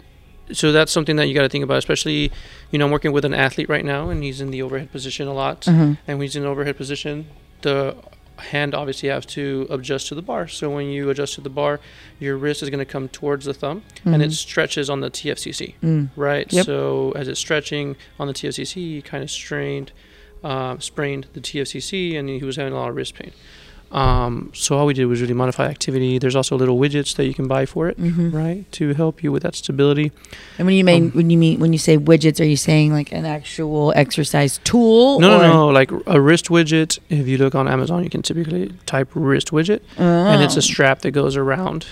so 0.53 0.71
that's 0.71 0.91
something 0.91 1.15
that 1.17 1.27
you 1.27 1.33
got 1.33 1.41
to 1.41 1.49
think 1.49 1.63
about, 1.63 1.77
especially, 1.77 2.31
you 2.71 2.79
know, 2.79 2.85
I'm 2.85 2.91
working 2.91 3.11
with 3.11 3.25
an 3.25 3.33
athlete 3.33 3.69
right 3.69 3.83
now, 3.85 4.09
and 4.09 4.23
he's 4.23 4.39
in 4.41 4.51
the 4.51 4.61
overhead 4.61 4.91
position 4.91 5.27
a 5.27 5.33
lot. 5.33 5.61
Mhm. 5.61 5.97
And 6.07 6.19
when 6.19 6.21
he's 6.21 6.35
in 6.35 6.45
overhead 6.45 6.77
position, 6.77 7.25
the 7.61 7.95
hand 8.37 8.73
obviously 8.73 9.09
has 9.09 9.25
to 9.27 9.67
adjust 9.69 10.07
to 10.07 10.15
the 10.15 10.21
bar. 10.21 10.47
So 10.47 10.69
when 10.69 10.87
you 10.87 11.09
adjust 11.09 11.35
to 11.35 11.41
the 11.41 11.49
bar, 11.49 11.79
your 12.19 12.35
wrist 12.35 12.63
is 12.63 12.69
going 12.69 12.79
to 12.79 12.85
come 12.85 13.07
towards 13.09 13.45
the 13.45 13.53
thumb, 13.53 13.83
and 14.05 14.21
it 14.23 14.29
Mhm. 14.31 14.33
stretches 14.33 14.89
on 14.89 15.01
the 15.01 15.09
TFCC, 15.09 15.75
Mm. 15.83 16.09
right? 16.15 16.51
Yep. 16.51 16.65
So 16.65 17.13
as 17.15 17.27
it's 17.27 17.39
stretching 17.39 17.95
on 18.19 18.27
the 18.27 18.33
TFCC, 18.33 18.95
he 18.95 19.01
kind 19.01 19.23
of 19.23 19.29
strained, 19.31 19.91
uh, 20.43 20.77
sprained 20.79 21.27
the 21.33 21.39
TFCC, 21.41 22.15
and 22.15 22.27
he 22.27 22.43
was 22.43 22.55
having 22.57 22.73
a 22.73 22.75
lot 22.75 22.89
of 22.89 22.95
wrist 22.95 23.13
pain. 23.15 23.31
Um, 23.93 24.49
so 24.53 24.75
all 24.75 24.87
we 24.87 24.93
did 24.95 25.05
was 25.05 25.21
really 25.21 25.35
modify 25.35 25.65
activity. 25.67 26.17
There's 26.17 26.35
also 26.35 26.57
little 26.57 26.79
widgets 26.79 27.15
that 27.15 27.25
you 27.25 27.33
can 27.35 27.47
buy 27.47 27.67
for 27.67 27.87
it, 27.89 28.01
Mhm. 28.01 28.33
right, 28.33 28.65
to 28.73 28.93
help 28.95 29.21
you 29.23 29.31
with 29.31 29.43
that 29.43 29.55
stability. 29.55 30.11
And 30.57 30.65
when 30.65 30.75
you 30.75 30.83
mean 30.83 31.03
Um, 31.05 31.11
when 31.11 31.29
you 31.29 31.37
mean 31.37 31.59
when 31.59 31.73
you 31.73 31.79
say 31.79 31.97
widgets, 31.97 32.39
are 32.41 32.45
you 32.53 32.57
saying 32.57 32.91
like 32.91 33.11
an 33.11 33.25
actual 33.25 33.93
exercise 33.95 34.59
tool? 34.63 35.19
No, 35.19 35.35
or- 35.35 35.41
no, 35.43 35.53
no. 35.53 35.67
Like 35.67 35.91
a 36.07 36.19
wrist 36.19 36.47
widget. 36.49 36.97
If 37.09 37.27
you 37.27 37.37
look 37.37 37.53
on 37.53 37.67
Amazon, 37.67 38.03
you 38.03 38.09
can 38.09 38.23
typically 38.23 38.71
type 38.87 39.09
wrist 39.13 39.51
widget, 39.51 39.81
and 39.97 40.41
it's 40.41 40.55
Oh. 40.55 40.59
a 40.59 40.61
strap 40.63 41.01
that 41.01 41.11
goes 41.11 41.37
around. 41.37 41.85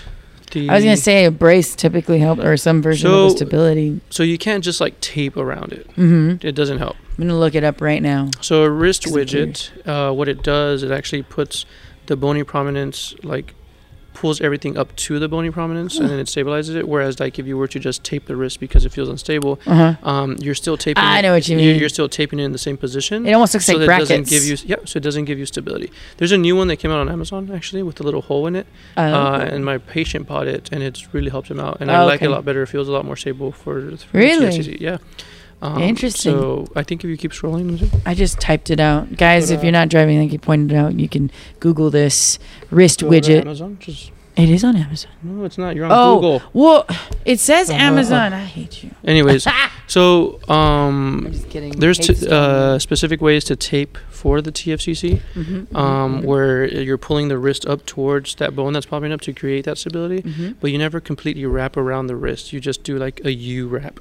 The, 0.50 0.68
I 0.68 0.74
was 0.74 0.84
gonna 0.84 0.96
say 0.98 1.24
a 1.24 1.30
brace 1.30 1.74
typically 1.74 2.18
help 2.18 2.38
or 2.40 2.56
some 2.58 2.82
version 2.82 3.06
of 3.06 3.12
So- 3.14 3.26
a 3.26 3.30
stability. 3.38 4.00
So 4.10 4.22
you 4.22 4.36
can't 4.36 4.62
just 4.62 4.80
like 4.82 5.00
tape 5.00 5.36
around 5.36 5.72
it. 5.72 5.86
Mm-hmm. 5.96 6.46
It 6.46 6.54
doesn't 6.54 6.76
help. 6.78 6.96
I'm 7.16 7.24
gonna 7.28 7.38
look 7.38 7.54
it 7.54 7.64
up 7.64 7.80
right 7.80 8.02
now. 8.02 8.28
So 8.42 8.62
a 8.64 8.68
wrist 8.70 9.04
widget, 9.04 9.70
uh, 9.86 10.12
what 10.12 10.28
it 10.28 10.42
does, 10.42 10.82
it 10.82 10.90
actually 10.90 11.22
puts 11.22 11.64
the 12.06 12.16
bony 12.16 12.44
prominence 12.44 13.14
like 13.22 13.54
pulls 14.14 14.42
everything 14.42 14.76
up 14.76 14.94
to 14.94 15.18
the 15.18 15.26
bony 15.26 15.50
prominence 15.50 15.98
and 15.98 16.10
then 16.10 16.18
it 16.18 16.26
stabilizes 16.26 16.74
it. 16.76 16.86
Whereas 16.86 17.18
like 17.18 17.38
if 17.38 17.46
you 17.46 17.56
were 17.56 17.66
to 17.68 17.78
just 17.78 18.04
tape 18.04 18.26
the 18.26 18.36
wrist 18.36 18.60
because 18.60 18.84
it 18.84 18.92
feels 18.92 19.08
unstable, 19.08 19.58
Uh 19.66 19.74
huh. 19.94 20.08
um, 20.10 20.36
you're 20.38 20.54
still 20.54 20.76
taping. 20.76 21.02
I 21.02 21.20
it, 21.20 21.22
know 21.22 21.32
what 21.32 21.48
you 21.48 21.56
mean. 21.56 21.80
You're 21.80 21.88
still 21.88 22.10
taping 22.10 22.38
it 22.38 22.44
in 22.44 22.52
the 22.52 22.58
same 22.58 22.76
position. 22.76 23.24
It 23.26 23.32
almost 23.32 23.54
looks 23.54 23.64
so 23.64 23.76
like 23.78 23.86
brackets. 23.86 24.10
it 24.10 24.18
doesn't 24.18 24.28
give 24.30 24.44
you 24.44 24.56
yeah 24.68 24.76
so 24.84 24.98
it 24.98 25.02
doesn't 25.02 25.24
give 25.24 25.38
you 25.38 25.46
stability 25.46 25.90
there's 26.18 26.32
a 26.32 26.36
new 26.36 26.54
one 26.54 26.68
that 26.68 26.76
came 26.76 26.90
out 26.90 26.98
on 27.00 27.08
amazon 27.08 27.50
actually 27.54 27.82
with 27.82 28.00
a 28.00 28.02
little 28.02 28.20
hole 28.20 28.46
in 28.46 28.54
it 28.54 28.66
Oh. 28.98 29.02
uh, 29.02 29.48
and 29.50 29.64
my 29.64 29.78
patient 29.78 30.26
bought 30.26 30.46
it 30.46 30.68
and 30.72 30.82
it's 30.82 31.14
really 31.14 31.30
helped 31.30 31.48
him 31.50 31.58
out 31.58 31.78
and 31.80 31.90
i 31.90 32.02
Oh, 32.02 32.06
like 32.06 32.20
it 32.20 32.26
a 32.26 32.30
lot 32.30 32.44
better 32.44 32.62
it 32.62 32.66
feels 32.68 32.88
a 32.88 32.92
lot 32.92 33.04
more 33.06 33.16
stable 33.16 33.50
for, 33.50 33.96
for 33.96 34.18
Really? 34.18 34.76
Yeah 34.78 34.98
um, 35.62 35.78
Interesting. 35.80 36.32
so 36.32 36.66
i 36.76 36.82
think 36.82 37.02
if 37.04 37.08
you 37.10 37.16
keep 37.16 37.32
scrolling 37.32 37.70
let 37.70 37.80
me 37.80 37.88
see. 37.88 37.90
I 38.04 38.14
just 38.14 38.40
typed 38.40 38.68
it 38.70 38.80
out, 38.80 39.16
guys. 39.16 39.48
Go 39.48 39.54
If 39.54 39.62
you're 39.62 39.72
not 39.80 39.88
driving, 39.88 40.20
like 40.20 40.32
you 40.32 40.38
pointed 40.38 40.76
out, 40.76 40.98
you 40.98 41.08
can 41.08 41.30
Google 41.60 41.88
this 41.90 42.38
wrist 42.70 43.00
widget. 43.00 43.42
amazon 43.42 43.76
just 43.80 44.10
It 44.36 44.48
is 44.48 44.64
on 44.64 44.76
Amazon. 44.76 45.10
no 45.22 45.44
it's 45.44 45.58
not 45.58 45.76
you're 45.76 45.84
on 45.86 45.92
Oh, 45.92 46.14
google 46.16 46.42
well, 46.52 46.86
it 47.24 47.38
says 47.38 47.70
Uh, 47.70 47.74
Amazon. 47.88 48.32
I 48.32 48.44
hate 48.44 48.82
you. 48.82 48.90
anyways 49.04 49.46
so 49.86 50.40
um 50.48 51.26
I'm 51.26 51.32
just 51.32 51.48
kidding. 51.50 51.72
there's 51.82 51.98
t- 51.98 52.26
uh, 52.38 52.78
specific 52.78 53.20
ways 53.20 53.44
to 53.44 53.54
tape 53.56 53.98
for 54.10 54.40
the 54.40 54.52
TFCC, 54.52 55.20
Mhm, 55.34 55.74
um, 55.74 56.22
mhm, 56.22 56.24
where 56.24 56.64
you're 56.86 56.96
pulling 57.08 57.26
the 57.28 57.36
wrist 57.44 57.66
up 57.66 57.80
towards 57.86 58.28
that 58.36 58.54
bone 58.56 58.72
that's 58.72 58.86
popping 58.86 59.12
up 59.12 59.20
to 59.22 59.32
create 59.32 59.64
that 59.68 59.78
stability. 59.78 60.22
mhm. 60.22 60.54
but 60.60 60.70
you 60.72 60.78
never 60.78 60.98
completely 61.00 61.44
wrap 61.44 61.76
around 61.76 62.06
the 62.06 62.16
wrist. 62.16 62.52
You 62.52 62.58
just 62.60 62.80
do 62.84 62.94
like 63.06 63.20
a 63.24 63.32
U 63.32 63.68
wrap. 63.68 63.98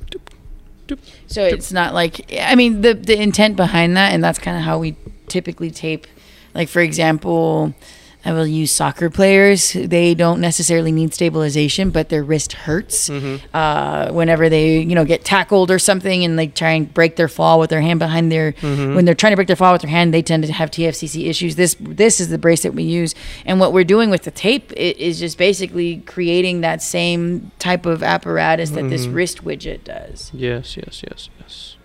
So 1.27 1.43
it's 1.43 1.71
not 1.71 1.93
like 1.93 2.31
I 2.39 2.55
mean 2.55 2.81
the 2.81 2.93
the 2.93 3.19
intent 3.21 3.55
behind 3.55 3.95
that, 3.97 4.13
and 4.13 4.23
that's 4.23 4.39
kind 4.39 4.57
of 4.57 4.63
how 4.63 4.79
we 4.79 4.95
typically 5.27 5.71
tape. 5.71 6.07
Like 6.53 6.69
for 6.69 6.81
example, 6.81 7.73
I 8.23 8.33
will 8.33 8.45
use 8.45 8.71
soccer 8.71 9.09
players. 9.09 9.73
They 9.73 10.13
don't 10.13 10.39
necessarily 10.39 10.91
need 10.91 11.11
stabilization, 11.13 11.89
but 11.89 12.09
their 12.09 12.23
wrist 12.23 12.53
hurts 12.53 13.09
Mm-hmm. 13.09 13.47
uh, 13.55 14.11
whenever 14.11 14.47
they, 14.47 14.79
you 14.79 14.93
know, 14.93 15.05
get 15.05 15.25
tackled 15.25 15.71
or 15.71 15.79
something, 15.79 16.23
and 16.23 16.37
they 16.37 16.45
try 16.47 16.71
and 16.71 16.93
break 16.93 17.15
their 17.15 17.27
fall 17.27 17.59
with 17.59 17.71
their 17.71 17.81
hand 17.81 17.97
behind 17.99 18.31
their. 18.31 18.51
Mm-hmm. 18.53 18.93
When 18.95 19.05
they're 19.05 19.15
trying 19.15 19.31
to 19.31 19.35
break 19.37 19.47
their 19.47 19.55
fall 19.55 19.71
with 19.73 19.81
their 19.81 19.89
hand, 19.89 20.13
they 20.13 20.21
tend 20.21 20.43
to 20.43 20.51
have 20.53 20.69
TFCC 20.69 21.27
issues. 21.27 21.55
This 21.55 21.75
this 21.79 22.19
is 22.19 22.29
the 22.29 22.37
brace 22.37 22.61
that 22.61 22.73
we 22.75 22.83
use, 22.83 23.15
and 23.45 23.59
what 23.59 23.73
we're 23.73 23.83
doing 23.83 24.11
with 24.11 24.21
the 24.23 24.31
tape 24.31 24.71
is 24.73 25.19
just 25.19 25.39
basically 25.39 25.97
creating 26.05 26.61
that 26.61 26.83
same 26.83 27.51
type 27.57 27.87
of 27.87 28.03
apparatus 28.03 28.69
that 28.71 28.89
this 28.89 29.07
Mhm. 29.07 29.15
wrist 29.15 29.43
widget 29.43 29.83
does. 29.83 30.29
Yes, 30.33 30.77
yes, 30.77 31.01
yes, 31.09 31.29
yes. 31.39 31.75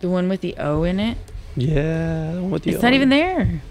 The 0.00 0.08
one 0.08 0.28
with 0.28 0.42
the 0.42 0.54
O 0.58 0.84
in 0.84 1.00
it. 1.00 1.18
Yeah, 1.56 2.32
the 2.34 2.42
one 2.42 2.50
with 2.52 2.62
the 2.62 2.70
it's 2.70 2.82
not 2.82 2.92
even 2.92 3.08
there. 3.08 3.62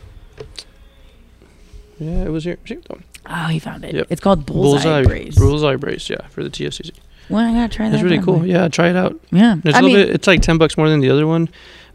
Yeah, 2.01 2.23
it 2.25 2.29
was 2.31 2.43
here. 2.45 2.57
That 2.67 2.89
one. 2.89 3.03
Oh, 3.27 3.45
he 3.47 3.59
found 3.59 3.85
it. 3.85 3.93
Yep. 3.93 4.07
It's 4.09 4.21
called 4.21 4.45
bullseye, 4.45 5.03
brace. 5.03 5.37
bullseye 5.37 5.75
brace. 5.75 6.09
Yeah, 6.09 6.25
for 6.27 6.43
the 6.43 6.49
TFCC. 6.49 6.91
Well, 7.29 7.45
I 7.45 7.53
gotta 7.53 7.73
try 7.73 7.89
that. 7.89 7.95
It's 7.95 8.03
really 8.03 8.19
cool. 8.21 8.45
Yeah, 8.45 8.67
try 8.67 8.89
it 8.89 8.95
out. 8.95 9.19
Yeah. 9.31 9.57
It's 9.63 9.75
I 9.75 9.79
a 9.79 9.83
mean, 9.83 9.95
bit. 9.95 10.09
It's 10.09 10.27
like 10.27 10.41
ten 10.41 10.57
bucks 10.57 10.75
more 10.77 10.89
than 10.89 10.99
the 10.99 11.09
other 11.11 11.27
one, 11.27 11.47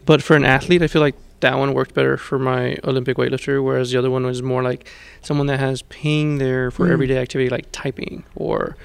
but 0.07 0.23
for 0.23 0.37
an 0.37 0.45
athlete, 0.45 0.83
I 0.83 0.87
feel 0.87 1.03
like 1.03 1.17
that 1.41 1.59
one 1.59 1.75
worked 1.75 1.93
better 1.93 2.17
for 2.17 2.39
my 2.39 2.77
Olympic 2.85 3.17
weightlifter, 3.19 3.63
whereas 3.63 3.91
the 3.91 3.99
other 3.99 4.11
one 4.11 4.25
was 4.25 4.41
more 4.43 4.63
like 4.63 4.89
someone 5.23 5.49
that 5.49 5.59
has 5.61 5.83
pain 5.83 6.39
there 6.39 6.71
for 6.71 6.87
Mm. 6.87 6.93
everyday 6.93 7.19
activity, 7.19 7.51
like 7.51 7.67
typing 7.73 8.23
or 8.37 8.77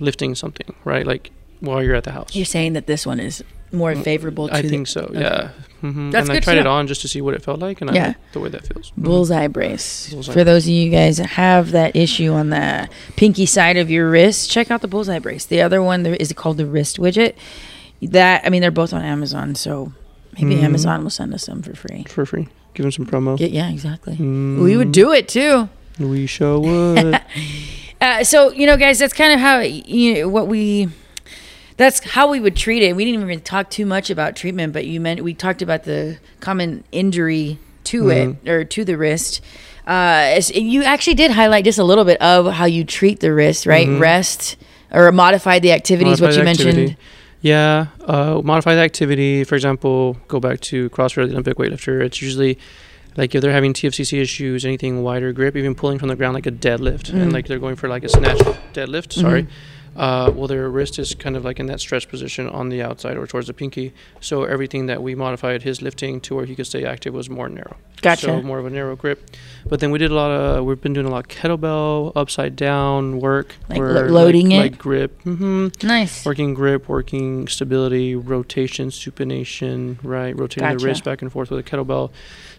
lifting 0.00 0.34
something, 0.34 0.74
right? 0.84 1.06
Like 1.06 1.30
while 1.60 1.82
you're 1.82 1.94
at 1.94 2.04
the 2.04 2.12
house. 2.12 2.34
you're 2.36 2.44
saying 2.44 2.74
that 2.74 2.86
this 2.86 3.06
one 3.06 3.18
is 3.20 3.42
more 3.72 3.94
favorable 3.96 4.48
to 4.48 4.54
I 4.54 4.62
the 4.62 4.68
think 4.68 4.86
so. 4.86 5.02
okay. 5.02 5.20
Yeah. 5.20 5.50
hmm 5.80 6.10
That's 6.10 6.28
and 6.28 6.32
I 6.32 6.34
good 6.36 6.40
to 6.42 6.44
tried 6.44 6.58
it 6.58 6.66
on 6.66 6.86
just 6.86 7.00
to 7.02 7.08
see 7.08 7.20
what 7.20 7.34
it 7.34 7.42
felt 7.42 7.60
like, 7.60 7.80
and 7.80 7.92
Yeah. 7.94 8.02
I 8.02 8.06
like 8.08 8.32
the 8.32 8.40
way 8.40 8.48
that 8.48 8.66
feels. 8.66 8.90
Mhm. 8.92 9.02
bullseye 9.04 9.46
brace. 9.48 10.08
Bullseye. 10.10 10.32
For 10.32 10.44
those 10.44 10.64
of 10.64 10.70
you 10.70 10.90
guys 10.90 11.16
that 11.18 11.26
have 11.30 11.72
that 11.72 11.94
issue 11.96 12.32
on 12.32 12.50
the 12.50 12.88
pinky 13.16 13.44
side 13.46 13.76
of 13.76 13.90
your 13.90 14.08
wrist, 14.10 14.50
check 14.50 14.70
out 14.70 14.80
the 14.82 14.88
bullseye 14.88 15.18
brace. 15.18 15.44
The 15.44 15.60
other 15.62 15.82
one 15.82 16.02
there 16.04 16.14
is 16.14 16.32
called 16.32 16.56
the 16.58 16.66
wrist 16.66 16.98
widget. 16.98 17.34
That 18.02 18.42
I 18.44 18.50
mean, 18.50 18.60
they're 18.62 18.70
both 18.70 18.92
on 18.92 19.02
Amazon, 19.02 19.54
so 19.54 19.92
maybe 20.38 20.56
Mhm. 20.56 20.62
Amazon 20.64 21.02
will 21.02 21.10
send 21.10 21.34
us 21.34 21.44
some 21.44 21.62
for 21.62 21.74
free. 21.74 22.04
for 22.08 22.24
free. 22.26 22.48
Give 22.74 22.84
them 22.84 22.92
some 22.92 23.06
promo. 23.06 23.38
Yeah, 23.40 23.46
yeah 23.48 23.70
exactly. 23.70 24.16
Mm, 24.16 24.62
We 24.62 24.76
would 24.76 24.92
do 24.92 25.12
it 25.12 25.28
too. 25.28 25.68
We 25.98 26.26
sure 26.26 26.58
would. 26.60 27.20
Uh, 27.98 28.22
so 28.22 28.52
you 28.52 28.66
know, 28.66 28.76
guys, 28.76 28.98
that's 28.98 29.14
kind 29.14 29.32
of 29.32 29.40
how 29.40 29.60
you 29.60 30.14
know, 30.14 30.28
what 30.28 30.46
we. 30.48 30.88
That's 31.76 32.00
how 32.02 32.30
we 32.30 32.40
would 32.40 32.56
treat 32.56 32.82
it. 32.82 32.96
We 32.96 33.04
didn't 33.04 33.22
even 33.22 33.40
talk 33.40 33.68
too 33.70 33.84
much 33.86 34.08
about 34.10 34.34
treatment, 34.34 34.72
but 34.72 34.86
you 34.86 35.00
meant 35.00 35.22
we 35.22 35.34
talked 35.34 35.60
about 35.62 35.84
the 35.84 36.18
common 36.40 36.84
injury 36.90 37.58
to 37.84 38.04
Mhm. 38.04 38.36
it 38.44 38.48
or 38.48 38.64
to 38.64 38.84
the 38.84 38.96
wrist. 38.96 39.42
Uh, 39.86 40.40
you 40.54 40.82
actually 40.82 41.14
did 41.14 41.30
highlight 41.32 41.64
just 41.64 41.78
a 41.78 41.84
little 41.84 42.04
bit 42.04 42.20
of 42.20 42.52
how 42.54 42.64
you 42.64 42.82
treat 42.82 43.20
the 43.20 43.32
wrist, 43.32 43.66
right? 43.66 43.86
Mhm. 43.86 44.00
Rest 44.00 44.56
or 44.92 45.12
modify 45.12 45.58
the 45.58 45.72
activities. 45.72 46.20
what 46.20 46.32
you 46.32 46.38
the 46.38 46.44
mentioned. 46.44 46.68
activity. 46.70 46.96
Yeah, 47.42 47.86
uh, 48.06 48.40
modify 48.42 48.74
the 48.74 48.80
activity. 48.80 49.44
For 49.44 49.54
example, 49.54 50.16
go 50.26 50.40
back 50.40 50.60
to 50.62 50.88
CrossFit 50.90 51.30
Olympic 51.30 51.58
weightlifter. 51.58 52.00
It's 52.02 52.20
usually 52.22 52.58
like 53.16 53.34
if 53.34 53.42
they're 53.42 53.52
having 53.52 53.72
TFCC 53.72 54.18
issues, 54.20 54.64
anything 54.64 55.02
wider 55.02 55.32
grip, 55.32 55.54
even 55.56 55.74
pulling 55.74 55.98
from 55.98 56.08
the 56.08 56.16
ground 56.16 56.34
like 56.34 56.46
a 56.46 56.50
deadlift, 56.50 57.12
Mm. 57.12 57.22
and 57.22 57.32
like 57.32 57.46
they're 57.46 57.58
going 57.58 57.76
for 57.76 57.88
like 57.88 58.02
a 58.02 58.08
snatch 58.08 58.38
deadlift. 58.74 59.12
Sorry. 59.12 59.46
Uh, 59.96 60.30
well, 60.34 60.46
their 60.46 60.68
wrist 60.68 60.98
is 60.98 61.14
kind 61.14 61.36
of 61.36 61.44
like 61.44 61.58
in 61.58 61.66
that 61.66 61.80
stretch 61.80 62.08
position 62.08 62.48
on 62.48 62.68
the 62.68 62.82
outside 62.82 63.16
or 63.16 63.26
towards 63.26 63.46
the 63.46 63.54
pinky. 63.54 63.94
So 64.20 64.44
everything 64.44 64.86
that 64.86 65.02
we 65.02 65.14
modified 65.14 65.62
his 65.62 65.80
lifting 65.80 66.20
to 66.22 66.34
where 66.34 66.44
he 66.44 66.54
could 66.54 66.66
stay 66.66 66.84
active 66.84 67.14
was 67.14 67.30
more 67.30 67.48
narrow. 67.48 67.76
Gotcha. 68.02 68.26
So 68.26 68.42
more 68.42 68.58
of 68.58 68.66
a 68.66 68.70
narrow 68.70 68.94
grip. 68.94 69.30
But 69.66 69.80
then 69.80 69.90
we 69.90 69.98
did 69.98 70.10
a 70.10 70.14
lot 70.14 70.30
of. 70.30 70.64
We've 70.66 70.80
been 70.80 70.92
doing 70.92 71.06
a 71.06 71.10
lot 71.10 71.24
of 71.24 71.28
kettlebell, 71.28 72.12
upside 72.14 72.56
down 72.56 73.20
work. 73.20 73.56
Like 73.68 73.78
lo- 73.78 74.06
loading 74.06 74.50
like, 74.50 74.56
it? 74.56 74.60
like 74.72 74.78
grip. 74.78 75.22
hmm 75.22 75.68
nice. 75.82 76.26
Working 76.26 76.52
grip, 76.52 76.88
working 76.88 77.48
stability, 77.48 78.14
rotation, 78.14 78.90
supination, 78.90 79.98
right? 80.02 80.36
Rotating 80.38 80.68
Gotcha. 80.68 80.78
the 80.78 80.84
wrist 80.84 81.04
back 81.04 81.22
and 81.22 81.32
forth 81.32 81.50
with 81.50 81.66
a 81.66 81.68
kettlebell, 81.68 82.10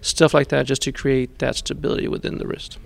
stuff 0.02 0.34
like 0.34 0.48
that, 0.50 0.66
just 0.66 0.82
to 0.84 0.92
create 0.92 1.38
that 1.40 1.56
stability 1.56 2.08
within 2.08 2.40
the 2.40 2.48
wrist. 2.48 2.80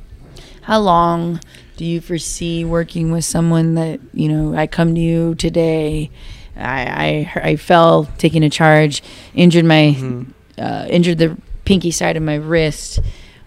How 0.61 0.79
long 0.79 1.39
do 1.77 1.85
you 1.85 2.01
foresee 2.01 2.63
working 2.63 3.11
with 3.11 3.25
someone 3.25 3.75
that 3.75 3.99
you 4.13 4.27
know? 4.29 4.55
I 4.55 4.67
come 4.67 4.93
to 4.95 5.01
you 5.01 5.35
today. 5.35 6.11
I 6.55 7.27
I, 7.35 7.49
I 7.49 7.55
fell 7.55 8.05
taking 8.17 8.43
a 8.43 8.49
charge, 8.49 9.01
injured 9.33 9.65
my 9.65 9.95
Mhm. 9.97 10.27
uh, 10.57 10.85
injured 10.89 11.17
the 11.17 11.37
pinky 11.65 11.91
side 11.91 12.17
of 12.17 12.23
my 12.23 12.35
wrist. 12.35 12.99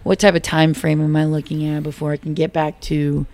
What 0.02 0.18
type 0.18 0.35
of 0.35 0.42
time 0.42 0.75
frame 0.75 1.00
am 1.00 1.14
I 1.16 1.25
looking 1.25 1.66
at 1.66 1.83
before 1.83 2.12
I 2.12 2.16
can 2.18 2.35
get 2.35 2.52
back 2.52 2.78
to, 2.83 3.25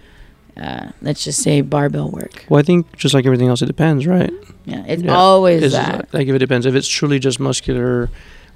uh, 0.56 0.90
let's 1.02 1.24
just 1.24 1.42
say, 1.42 1.62
barbell 1.62 2.10
work? 2.10 2.44
Well, 2.48 2.60
I 2.60 2.62
think 2.62 2.96
just 2.96 3.12
like 3.14 3.26
everything 3.26 3.48
else, 3.48 3.60
it 3.62 3.66
depends, 3.66 4.06
right? 4.06 4.30
Yeah, 4.66 4.84
it's 4.86 5.02
Yeah, 5.02 5.16
always 5.16 5.62
It's 5.64 5.74
that. 5.74 6.12
like 6.12 6.28
if 6.28 6.34
it 6.34 6.38
depends. 6.38 6.66
If 6.66 6.74
it's 6.76 6.86
truly 6.86 7.18
just 7.18 7.40
muscular 7.40 8.08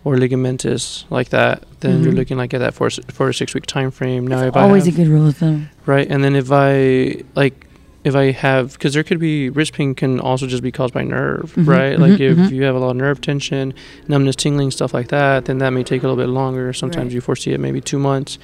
or 0.04 0.16
ligamentous 0.16 1.04
like 1.10 1.30
that, 1.30 1.64
then 1.80 2.02
you're 2.02 2.12
Mhm. 2.12 2.16
looking 2.16 2.36
like 2.36 2.52
at 2.54 2.58
that 2.60 2.74
four, 2.74 2.90
four 2.90 3.28
to 3.28 3.32
six 3.32 3.54
week 3.54 3.66
time 3.66 3.90
frame. 3.90 4.26
Now, 4.26 4.40
It's 4.40 4.48
if 4.48 4.56
always 4.56 4.84
I 4.84 4.88
a 4.88 4.90
have, 4.90 4.96
good 4.96 5.08
rule 5.08 5.28
of 5.28 5.36
thumb. 5.38 5.70
right, 5.86 6.06
and 6.08 6.22
then 6.22 6.36
if 6.36 6.50
I 6.52 7.22
like, 7.34 7.66
if 8.04 8.14
I 8.14 8.32
have, 8.32 8.74
because 8.74 8.92
there 8.92 9.02
could 9.02 9.18
be 9.18 9.48
wrist 9.48 9.72
pain 9.72 9.94
can 9.94 10.20
also 10.20 10.46
just 10.46 10.62
be 10.62 10.70
caused 10.70 10.92
by 10.92 11.02
nerve, 11.04 11.54
Mhm, 11.56 11.66
right? 11.66 11.96
mhm, 11.96 12.00
Like 12.00 12.20
if 12.20 12.36
mhm. 12.36 12.50
you 12.50 12.62
have 12.64 12.74
a 12.74 12.78
lot 12.78 12.90
of 12.90 12.96
nerve 12.96 13.22
tension, 13.22 13.72
numbness, 14.06 14.36
tingling, 14.36 14.70
stuff 14.72 14.92
like 14.92 15.08
that, 15.08 15.46
then 15.46 15.56
that 15.58 15.70
may 15.70 15.82
take 15.82 16.02
a 16.02 16.06
little 16.06 16.22
bit 16.22 16.28
longer. 16.30 16.74
Sometimes 16.74 17.06
Right. 17.06 17.14
you 17.14 17.20
foresee 17.22 17.52
it 17.52 17.60
maybe 17.60 17.80
two 17.80 17.98
months. 17.98 18.38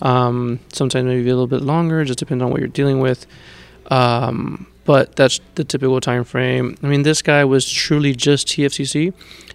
Um, 0.00 0.60
sometimes 0.72 1.04
maybe 1.06 1.28
a 1.28 1.34
little 1.34 1.46
bit 1.46 1.60
longer. 1.60 2.04
Just 2.06 2.18
depends 2.20 2.42
on 2.42 2.50
what 2.50 2.60
you're 2.60 2.68
dealing 2.68 3.00
with. 3.00 3.26
Um, 3.90 4.66
but 4.84 5.16
that's 5.16 5.40
the 5.54 5.64
typical 5.64 6.00
time 6.00 6.24
frame. 6.24 6.76
I 6.82 6.86
mean, 6.86 7.02
this 7.02 7.22
guy 7.22 7.44
was 7.44 7.68
truly 7.70 8.14
just 8.14 8.48
TFCC, 8.48 9.12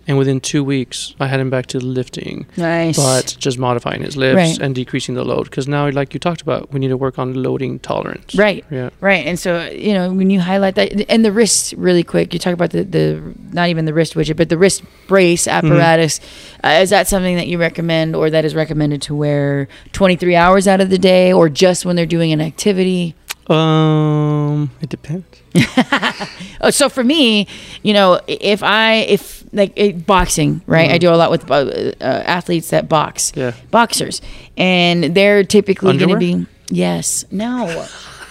and 0.08 0.18
within 0.18 0.40
two 0.40 0.64
weeks, 0.64 1.14
I 1.20 1.28
had 1.28 1.40
him 1.42 1.50
back 1.50 1.66
to 1.68 1.80
lifting, 1.80 2.46
Nice. 2.56 2.96
but 2.98 3.36
just 3.38 3.60
modifying 3.60 4.02
his 4.04 4.16
lifts 4.16 4.36
Right. 4.36 4.60
and 4.60 4.74
decreasing 4.74 5.16
the 5.16 5.26
load. 5.26 5.44
Because 5.46 5.68
now, 5.68 5.90
like 5.90 6.14
you 6.14 6.20
talked 6.20 6.42
about, 6.42 6.72
we 6.72 6.80
need 6.80 6.88
to 6.90 6.98
work 6.98 7.20
on 7.20 7.34
loading 7.34 7.80
tolerance. 7.80 8.36
right. 8.36 8.64
Yeah. 8.72 8.90
Right, 9.02 9.26
and 9.26 9.38
so 9.38 9.66
you 9.70 9.94
know 9.94 10.14
when 10.14 10.30
you 10.30 10.40
highlight 10.40 10.76
that, 10.76 11.06
and 11.10 11.26
the 11.26 11.32
wrist 11.34 11.74
really 11.78 12.04
quick, 12.04 12.34
you 12.34 12.40
talk 12.40 12.54
about 12.54 12.70
the 12.72 12.84
the 12.84 13.22
not 13.52 13.68
even 13.70 13.84
the 13.86 13.94
wrist 13.94 14.14
widget, 14.16 14.38
but 14.38 14.50
the 14.50 14.58
wrist 14.58 14.84
brace 15.08 15.46
Mm-hmm. 15.48 15.68
apparatus. 15.68 16.20
Uh, 16.64 16.80
is 16.82 16.90
that 16.90 17.08
something 17.08 17.36
that 17.36 17.48
you 17.48 17.58
recommend, 17.58 18.16
or 18.16 18.30
that 18.30 18.46
is 18.46 18.56
recommended 18.56 19.02
to 19.04 19.14
wear 19.16 19.68
23 19.92 20.36
hours 20.36 20.68
out 20.68 20.80
of 20.82 20.90
the 20.90 20.98
day, 20.98 21.34
or 21.34 21.50
just 21.50 21.86
when 21.86 21.96
they're 21.98 22.06
doing 22.06 22.32
an 22.32 22.40
activity? 22.42 23.14
Um, 23.50 24.70
it 24.82 24.90
depends. 24.90 25.26
Oh, 26.60 26.72
so 26.72 26.90
for 26.90 27.04
me, 27.04 27.48
you 27.84 27.94
know, 27.94 28.20
if 28.28 28.64
I 28.64 28.96
if 29.08 29.44
like 29.54 29.72
it, 29.76 30.08
boxing, 30.08 30.62
right? 30.66 30.90
I 30.90 30.96
Mhm. 30.98 31.02
do 31.02 31.10
a 31.14 31.16
lot 31.16 31.30
with 31.30 31.50
uh, 31.52 31.54
uh, 31.56 32.04
athletes 32.26 32.72
that 32.72 32.90
box, 32.90 33.32
Yeah. 33.36 33.52
boxers, 33.70 34.22
and 34.58 35.14
they're 35.16 35.44
typically 35.44 35.96
going 35.98 36.10
to 36.10 36.18
be 36.18 36.48
yes, 36.70 37.26
no, 37.30 37.86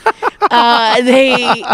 uh, 0.51 1.01
they 1.03 1.65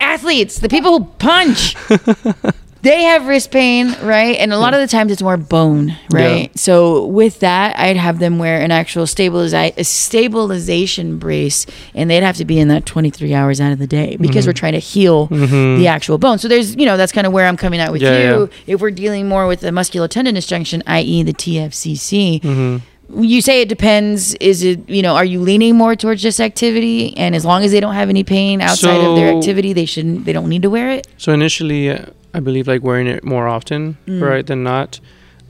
athletes, 0.00 0.58
the 0.58 0.68
people 0.68 0.98
who 0.98 1.04
punch. 1.18 1.76
They 2.82 3.02
have 3.02 3.26
wrist 3.26 3.50
pain, 3.50 3.94
right? 4.02 4.36
And 4.38 4.52
a 4.52 4.58
lot 4.58 4.72
of 4.72 4.80
the 4.80 4.86
times 4.86 5.12
it's 5.12 5.20
more 5.22 5.36
bone, 5.36 5.96
right? 6.10 6.42
Yeah. 6.44 6.48
So 6.54 7.04
with 7.06 7.40
that, 7.40 7.78
I'd 7.78 7.96
have 7.98 8.18
them 8.20 8.38
wear 8.38 8.60
an 8.62 8.70
actual 8.70 9.04
stabilizi- 9.04 9.76
a 9.76 9.84
stabilization 9.84 11.18
brace, 11.18 11.66
and 11.94 12.10
they'd 12.10 12.22
have 12.22 12.36
to 12.38 12.44
be 12.44 12.58
in 12.58 12.68
that 12.68 12.86
23 12.86 13.34
hours 13.34 13.60
out 13.60 13.72
of 13.72 13.78
the 13.78 13.86
day 13.86 14.16
because 14.18 14.46
we're 14.46 14.52
trying 14.54 14.72
to 14.72 14.78
heal 14.78 15.28
Mhm. 15.28 15.76
the 15.78 15.86
actual 15.88 16.16
bone. 16.18 16.38
So 16.38 16.48
there's, 16.48 16.74
you 16.76 16.86
know, 16.86 16.96
that's 16.96 17.12
kind 17.12 17.26
of 17.26 17.32
where 17.32 17.46
I'm 17.46 17.56
coming 17.56 17.80
out 17.80 17.92
with 17.92 18.00
Yeah, 18.02 18.18
you. 18.34 18.40
yeah. 18.66 18.74
If 18.74 18.80
we're 18.80 18.90
dealing 18.90 19.28
more 19.28 19.46
with 19.46 19.60
the 19.60 19.70
musculotendinous 19.70 20.46
junction, 20.46 20.82
i.e., 20.86 21.22
the 21.22 21.32
TFCC, 21.34 22.40
hmm 22.42 22.76
you 23.18 23.40
say 23.42 23.60
it 23.60 23.68
depends. 23.68 24.34
Is 24.34 24.62
it, 24.62 24.88
you 24.88 25.02
know, 25.02 25.16
are 25.16 25.24
you 25.24 25.40
leaning 25.40 25.74
more 25.76 25.96
towards 25.96 26.22
just 26.22 26.40
activity? 26.40 27.12
And 27.16 27.34
as 27.34 27.44
long 27.44 27.64
as 27.64 27.72
they 27.72 27.80
don't 27.80 27.94
have 27.96 28.08
any 28.08 28.22
pain 28.22 28.60
outside 28.60 29.00
of 29.00 29.16
their 29.16 29.36
activity, 29.36 29.72
they 29.72 29.84
shouldn't, 29.84 30.26
they 30.26 30.32
don't 30.32 30.48
need 30.48 30.62
to 30.62 30.70
wear 30.70 30.92
it. 30.92 31.08
So 31.16 31.32
initially, 31.32 31.90
uh, 31.90 32.04
I 32.34 32.40
believe 32.40 32.68
like 32.68 32.82
wearing 32.82 33.06
it 33.06 33.24
more 33.24 33.48
often, 33.48 33.96
Mm. 34.06 34.22
right, 34.22 34.46
than 34.46 34.62
not. 34.62 35.00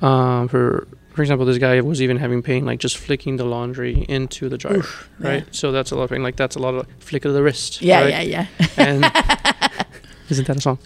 Um, 0.02 0.48
for 0.48 0.86
for 1.14 1.22
example, 1.22 1.44
this 1.44 1.58
guy 1.58 1.80
was 1.80 2.00
even 2.00 2.16
having 2.16 2.40
pain 2.42 2.64
like 2.64 2.78
just 2.78 2.96
flicking 2.96 3.36
the 3.36 3.44
laundry 3.44 4.06
into 4.08 4.48
the 4.48 4.56
dryer, 4.56 4.82
right? 5.18 5.44
So 5.50 5.72
that's 5.72 5.90
a 5.90 5.96
lot 5.96 6.04
of 6.04 6.10
pain. 6.10 6.22
Like 6.22 6.36
that's 6.36 6.56
a 6.56 6.60
lot 6.60 6.74
of 6.74 6.86
flick 7.00 7.24
of 7.24 7.34
the 7.34 7.42
wrist. 7.42 7.82
Yeah, 7.82 8.00
right? 8.02 8.26
yeah, 8.26 8.46
yeah. 8.58 8.66
And 8.76 9.04
isn't 10.30 10.46
that 10.46 10.56
a 10.56 10.60
song? 10.60 10.78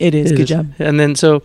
It 0.00 0.14
is. 0.14 0.30
It 0.30 0.36
Good 0.36 0.42
is. 0.44 0.48
job. 0.48 0.72
And 0.78 0.98
then 1.00 1.14
so, 1.16 1.42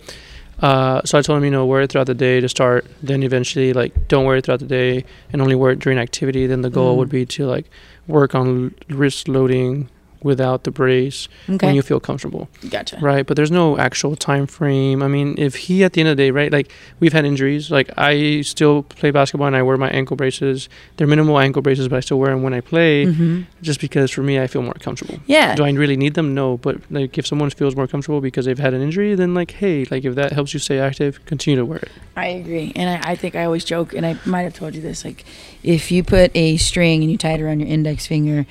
uh, 0.61 1.01
so 1.03 1.17
I 1.17 1.21
told 1.21 1.37
him, 1.39 1.45
you 1.45 1.51
know, 1.51 1.65
wear 1.65 1.81
it 1.81 1.91
throughout 1.91 2.07
the 2.07 2.13
day 2.13 2.39
to 2.39 2.47
start. 2.47 2.85
Then 3.01 3.23
eventually, 3.23 3.73
like, 3.73 4.07
don't 4.07 4.25
wear 4.25 4.37
it 4.37 4.45
throughout 4.45 4.59
the 4.59 4.67
day 4.67 5.03
and 5.33 5.41
only 5.41 5.55
wear 5.55 5.71
it 5.71 5.79
during 5.79 5.97
activity. 5.97 6.45
Then 6.47 6.61
the 6.61 6.69
goal 6.69 6.93
Mm. 6.95 6.97
would 6.99 7.09
be 7.09 7.25
to 7.25 7.45
like 7.45 7.65
work 8.07 8.35
on 8.35 8.47
l- 8.89 8.95
wrist 8.95 9.27
loading, 9.27 9.89
without 10.21 10.63
the 10.65 10.71
brace 10.71 11.27
Okay. 11.49 11.65
when 11.67 11.75
you 11.75 11.81
feel 11.81 11.99
comfortable. 11.99 12.49
Gotcha. 12.69 12.97
Right, 12.99 13.25
but 13.25 13.37
there's 13.37 13.51
no 13.51 13.77
actual 13.77 14.15
time 14.15 14.47
frame. 14.47 15.01
I 15.01 15.07
mean, 15.07 15.35
if 15.37 15.55
he 15.55 15.83
at 15.83 15.93
the 15.93 16.01
end 16.01 16.09
of 16.09 16.17
the 16.17 16.23
day, 16.23 16.31
right, 16.31 16.51
like 16.51 16.71
we've 16.99 17.13
had 17.13 17.25
injuries. 17.25 17.71
Like 17.71 17.89
I 17.97 18.41
still 18.41 18.83
play 18.83 19.11
basketball 19.11 19.47
and 19.47 19.55
I 19.55 19.61
wear 19.61 19.77
my 19.77 19.89
ankle 19.89 20.17
braces. 20.17 20.67
They're 20.97 21.07
minimal 21.07 21.39
ankle 21.39 21.61
braces, 21.61 21.87
but 21.87 21.95
I 21.97 21.99
still 22.01 22.19
wear 22.19 22.31
them 22.31 22.43
when 22.43 22.53
I 22.53 22.61
play, 22.61 23.05
hmm 23.05 23.41
just 23.61 23.81
because 23.81 24.09
for 24.09 24.23
me 24.23 24.39
I 24.39 24.47
feel 24.47 24.61
more 24.61 24.73
comfortable. 24.73 25.19
Yeah. 25.25 25.53
Do 25.55 25.63
I 25.63 25.71
really 25.71 25.97
need 25.97 26.13
them? 26.13 26.33
No, 26.33 26.57
but 26.57 26.77
like 26.89 27.17
if 27.17 27.27
someone 27.27 27.49
feels 27.49 27.75
more 27.75 27.87
comfortable 27.87 28.21
because 28.21 28.45
they've 28.45 28.57
had 28.59 28.73
an 28.73 28.81
injury, 28.81 29.15
then 29.15 29.33
like 29.33 29.51
hey, 29.51 29.85
like 29.91 30.05
if 30.05 30.15
that 30.15 30.31
helps 30.31 30.53
you 30.53 30.59
stay 30.59 30.79
active, 30.79 31.23
continue 31.25 31.57
to 31.59 31.65
wear 31.65 31.79
it. 31.79 31.91
I 32.15 32.27
agree, 32.27 32.71
and 32.75 32.89
I, 33.05 33.11
I 33.11 33.15
think 33.15 33.35
I 33.35 33.45
always 33.45 33.63
joke, 33.65 33.93
and 33.93 34.05
I 34.05 34.17
might 34.25 34.41
have 34.41 34.53
told 34.53 34.75
you 34.75 34.81
this. 34.81 35.05
Like, 35.05 35.23
if 35.63 35.91
you 35.91 36.03
put 36.03 36.31
a 36.35 36.57
string 36.57 37.01
and 37.03 37.11
you 37.11 37.17
tie 37.17 37.31
it 37.33 37.41
around 37.41 37.59
your 37.61 37.69
index 37.69 38.07
finger, 38.07 38.45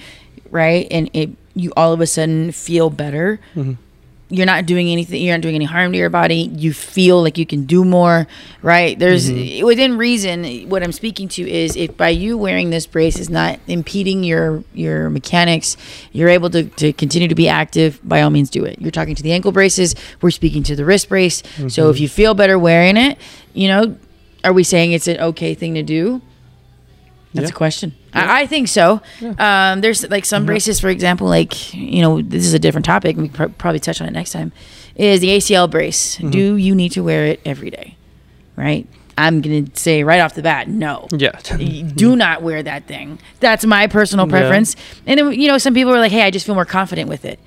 right, 0.51 0.87
and 0.91 1.11
it 1.13 1.31
you 1.59 1.73
all 1.77 1.93
of 1.93 2.01
a 2.01 2.07
sudden 2.07 2.53
feel 2.53 2.89
better. 2.91 3.41
hmm 3.55 3.73
You're 4.31 4.45
not 4.45 4.67
doing 4.67 4.91
anything. 4.93 5.23
You're 5.23 5.35
not 5.39 5.41
doing 5.41 5.55
any 5.55 5.65
harm 5.65 5.91
to 5.93 5.97
your 5.99 6.11
body. 6.11 6.51
You 6.55 6.75
feel 6.75 7.23
like 7.23 7.39
you 7.39 7.47
can 7.47 7.65
do 7.65 7.83
more, 7.83 8.27
right? 8.61 8.93
There's 8.99 9.31
Mhm. 9.31 9.65
within 9.65 9.97
reason. 9.97 10.45
What 10.69 10.83
I'm 10.83 10.93
speaking 10.93 11.29
to 11.37 11.43
is 11.51 11.77
if 11.77 11.97
by 11.97 12.11
you 12.11 12.37
wearing 12.37 12.69
this 12.69 12.85
brace 12.87 13.19
is 13.19 13.31
not 13.31 13.59
impeding 13.67 14.25
your 14.25 14.63
your 14.75 15.09
mechanics, 15.09 15.79
you're 16.13 16.29
able 16.29 16.51
to, 16.51 16.65
to 16.77 16.93
continue 16.93 17.29
to 17.29 17.35
be 17.35 17.49
active. 17.49 18.01
By 18.05 18.21
all 18.21 18.29
means, 18.29 18.51
do 18.51 18.67
it. 18.67 18.77
You're 18.79 18.91
talking 19.01 19.15
to 19.15 19.23
the 19.23 19.33
ankle 19.33 19.51
braces. 19.51 19.95
We're 20.21 20.31
speaking 20.31 20.63
to 20.65 20.77
the 20.77 20.85
wrist 20.85 21.09
brace. 21.09 21.43
So 21.69 21.89
if 21.89 21.99
you 21.99 22.07
feel 22.09 22.35
better 22.35 22.59
wearing 22.59 22.99
it, 22.99 23.17
you 23.55 23.69
know, 23.69 23.97
are 24.45 24.53
we 24.53 24.63
saying 24.63 24.93
it's 24.93 25.09
an 25.09 25.19
okay 25.31 25.55
thing 25.55 25.73
to 25.75 25.83
do? 25.83 26.21
That's 27.39 27.51
Yeah. 27.51 27.55
a 27.55 27.57
question. 27.57 27.95
Yeah. 28.15 28.33
I, 28.33 28.41
I 28.43 28.47
think 28.47 28.69
so. 28.69 29.01
Yeah. 29.21 29.73
Um, 29.73 29.81
there's 29.81 30.09
like 30.11 30.25
some 30.25 30.43
Mhm. 30.43 30.47
braces, 30.47 30.81
for 30.81 30.89
example, 30.89 31.27
like 31.29 31.73
you 31.75 32.03
know, 32.03 32.21
this 32.23 32.45
is 32.47 32.55
a 32.55 32.59
different 32.59 32.85
topic. 32.85 33.15
and 33.17 33.23
We 33.23 33.29
prob- 33.29 33.57
probably 33.59 33.81
touch 33.81 34.01
on 34.01 34.09
it 34.09 34.13
next 34.13 34.33
time. 34.33 34.53
Is 34.97 35.21
the 35.21 35.31
ACL 35.31 35.69
brace? 35.69 36.19
Mhm. 36.19 36.31
Do 36.31 36.57
you 36.57 36.75
need 36.75 36.93
to 36.93 37.03
wear 37.03 37.27
it 37.27 37.41
every 37.45 37.71
day? 37.71 37.97
Right. 38.57 38.87
I'm 39.17 39.41
gonna 39.41 39.65
say 39.75 40.05
right 40.05 40.21
off 40.21 40.35
the 40.35 40.43
bat, 40.43 40.69
no. 40.69 41.09
Yeah. 41.11 41.33
Do 41.97 42.15
not 42.15 42.43
wear 42.43 42.63
that 42.63 42.87
thing. 42.87 43.19
That's 43.41 43.65
my 43.67 43.87
personal 43.89 44.27
Yeah. 44.27 44.31
preference. 44.31 44.77
And 45.07 45.19
then, 45.19 45.33
you 45.33 45.49
know, 45.49 45.59
some 45.59 45.75
people 45.75 45.93
are 45.95 45.99
like, 45.99 46.13
"Hey, 46.13 46.23
I 46.23 46.31
just 46.31 46.47
feel 46.47 46.55
more 46.55 46.65
confident 46.65 47.09
with 47.09 47.25
it." 47.25 47.39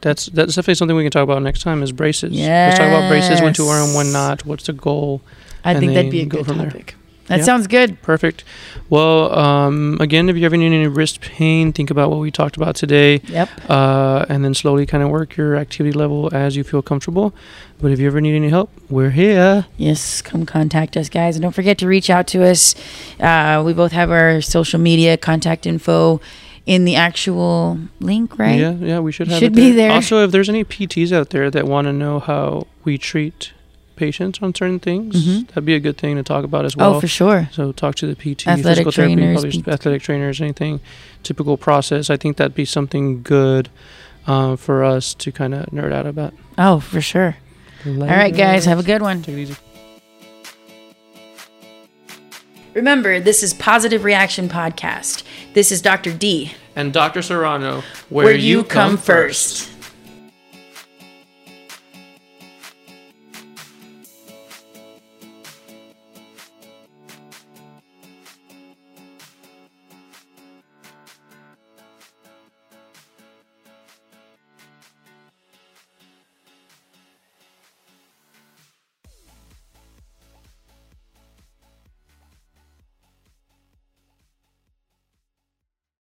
That's 0.00 0.26
that's 0.26 0.54
definitely 0.54 0.76
something 0.76 0.96
we 0.96 1.02
can 1.02 1.10
talk 1.10 1.24
about 1.24 1.42
next 1.42 1.60
time 1.62 1.82
is 1.82 1.92
braces. 1.92 2.32
Yeah. 2.32 2.66
Let's 2.68 2.78
talk 2.78 2.88
about 2.88 3.08
braces, 3.10 3.42
when 3.42 3.52
to 3.54 3.64
wear 3.66 3.84
them, 3.84 3.94
when 3.94 4.12
not, 4.12 4.46
what's 4.46 4.64
the 4.64 4.72
goal. 4.72 5.20
I 5.64 5.74
think 5.74 5.92
that'd 5.92 6.10
be 6.10 6.20
a 6.20 6.24
good 6.26 6.46
topic. 6.46 6.86
there. 6.86 6.97
That 7.28 7.38
Yeah. 7.38 7.44
sounds 7.44 7.66
good. 7.66 8.00
Perfect. 8.02 8.42
Well, 8.90 9.38
um, 9.38 9.98
again, 10.00 10.28
if 10.28 10.36
you're 10.36 10.46
having 10.46 10.62
any 10.62 10.86
wrist 10.86 11.20
pain, 11.20 11.72
think 11.72 11.90
about 11.90 12.10
what 12.10 12.20
we 12.20 12.30
talked 12.30 12.56
about 12.56 12.74
today, 12.74 13.20
Yep. 13.28 13.48
uh, 13.68 14.24
and 14.28 14.44
then 14.44 14.54
slowly 14.54 14.86
kind 14.86 15.02
of 15.02 15.10
work 15.10 15.36
your 15.36 15.54
activity 15.56 15.92
level 15.96 16.30
as 16.32 16.56
you 16.56 16.64
feel 16.64 16.80
comfortable. 16.82 17.34
But 17.80 17.92
if 17.92 18.00
you 18.00 18.06
ever 18.06 18.20
need 18.20 18.34
any 18.34 18.48
help, 18.48 18.70
we're 18.88 19.10
here. 19.10 19.66
Yes, 19.76 20.22
come 20.22 20.46
contact 20.46 20.96
us, 20.96 21.08
guys. 21.08 21.36
And 21.36 21.42
don't 21.42 21.54
forget 21.54 21.78
to 21.78 21.86
reach 21.86 22.08
out 22.10 22.26
to 22.28 22.44
us. 22.44 22.74
Uh, 23.20 23.62
we 23.64 23.72
both 23.74 23.92
have 23.92 24.10
our 24.10 24.40
social 24.40 24.80
media 24.80 25.16
contact 25.16 25.66
info 25.66 26.20
in 26.66 26.84
the 26.84 26.96
actual 26.96 27.78
link, 28.00 28.38
right? 28.38 28.58
Yeah, 28.58 28.72
yeah, 28.80 28.98
we 29.00 29.12
should 29.12 29.28
have 29.28 29.38
Should 29.38 29.52
it 29.52 29.56
be 29.56 29.70
there. 29.72 29.90
Also, 29.92 30.24
if 30.24 30.32
there's 30.32 30.48
any 30.48 30.64
PTs 30.64 31.12
out 31.12 31.30
there 31.30 31.50
that 31.50 31.66
want 31.66 31.86
to 31.86 31.92
know 31.92 32.18
how 32.20 32.66
we 32.84 32.98
treat 32.98 33.52
patients 33.98 34.38
on 34.40 34.54
certain 34.54 34.78
things, 34.78 35.14
Mhm. 35.16 35.48
that'd 35.48 35.64
be 35.66 35.74
a 35.74 35.80
good 35.80 35.98
thing 35.98 36.16
to 36.16 36.22
talk 36.22 36.44
about 36.44 36.64
as 36.64 36.76
well. 36.76 36.94
oh, 36.94 37.00
for 37.00 37.08
sure. 37.08 37.50
So 37.52 37.72
talk 37.72 37.94
to 37.96 38.06
the 38.06 38.14
PT, 38.14 38.46
Athletic 38.48 38.64
physical 38.86 38.92
therapy, 38.92 39.14
trainers, 39.16 39.42
probably 39.42 39.62
PT. 39.62 39.68
athletic 39.68 40.02
trainers, 40.02 40.40
anything, 40.40 40.80
typical 41.22 41.56
process. 41.56 42.08
I 42.08 42.16
think 42.16 42.36
that'd 42.38 42.54
be 42.54 42.64
something 42.64 43.22
good 43.22 43.68
uh, 44.26 44.56
for 44.56 44.84
us 44.84 45.14
to 45.14 45.32
kind 45.32 45.54
of 45.54 45.66
nerd 45.66 45.92
out 45.92 46.06
about. 46.06 46.32
Oh, 46.58 46.80
for 46.80 47.00
sure. 47.00 47.36
All 47.86 47.92
right, 47.94 48.34
guys, 48.36 48.64
have 48.66 48.78
a 48.78 48.82
good 48.82 49.00
one. 49.02 49.22
Take 49.22 49.36
it 49.36 49.40
easy. 49.42 49.56
Remember, 52.74 53.18
this 53.20 53.42
is 53.42 53.54
Positive 53.54 54.04
Reaction 54.04 54.48
Podcast. 54.48 55.22
This 55.54 55.72
is 55.72 55.80
Dr. 55.82 56.12
D, 56.12 56.52
And 56.76 56.92
Dr. 56.92 57.22
Serrano, 57.22 57.82
where, 58.08 58.32
you 58.34 58.62
come 58.62 58.96
first. 58.96 59.68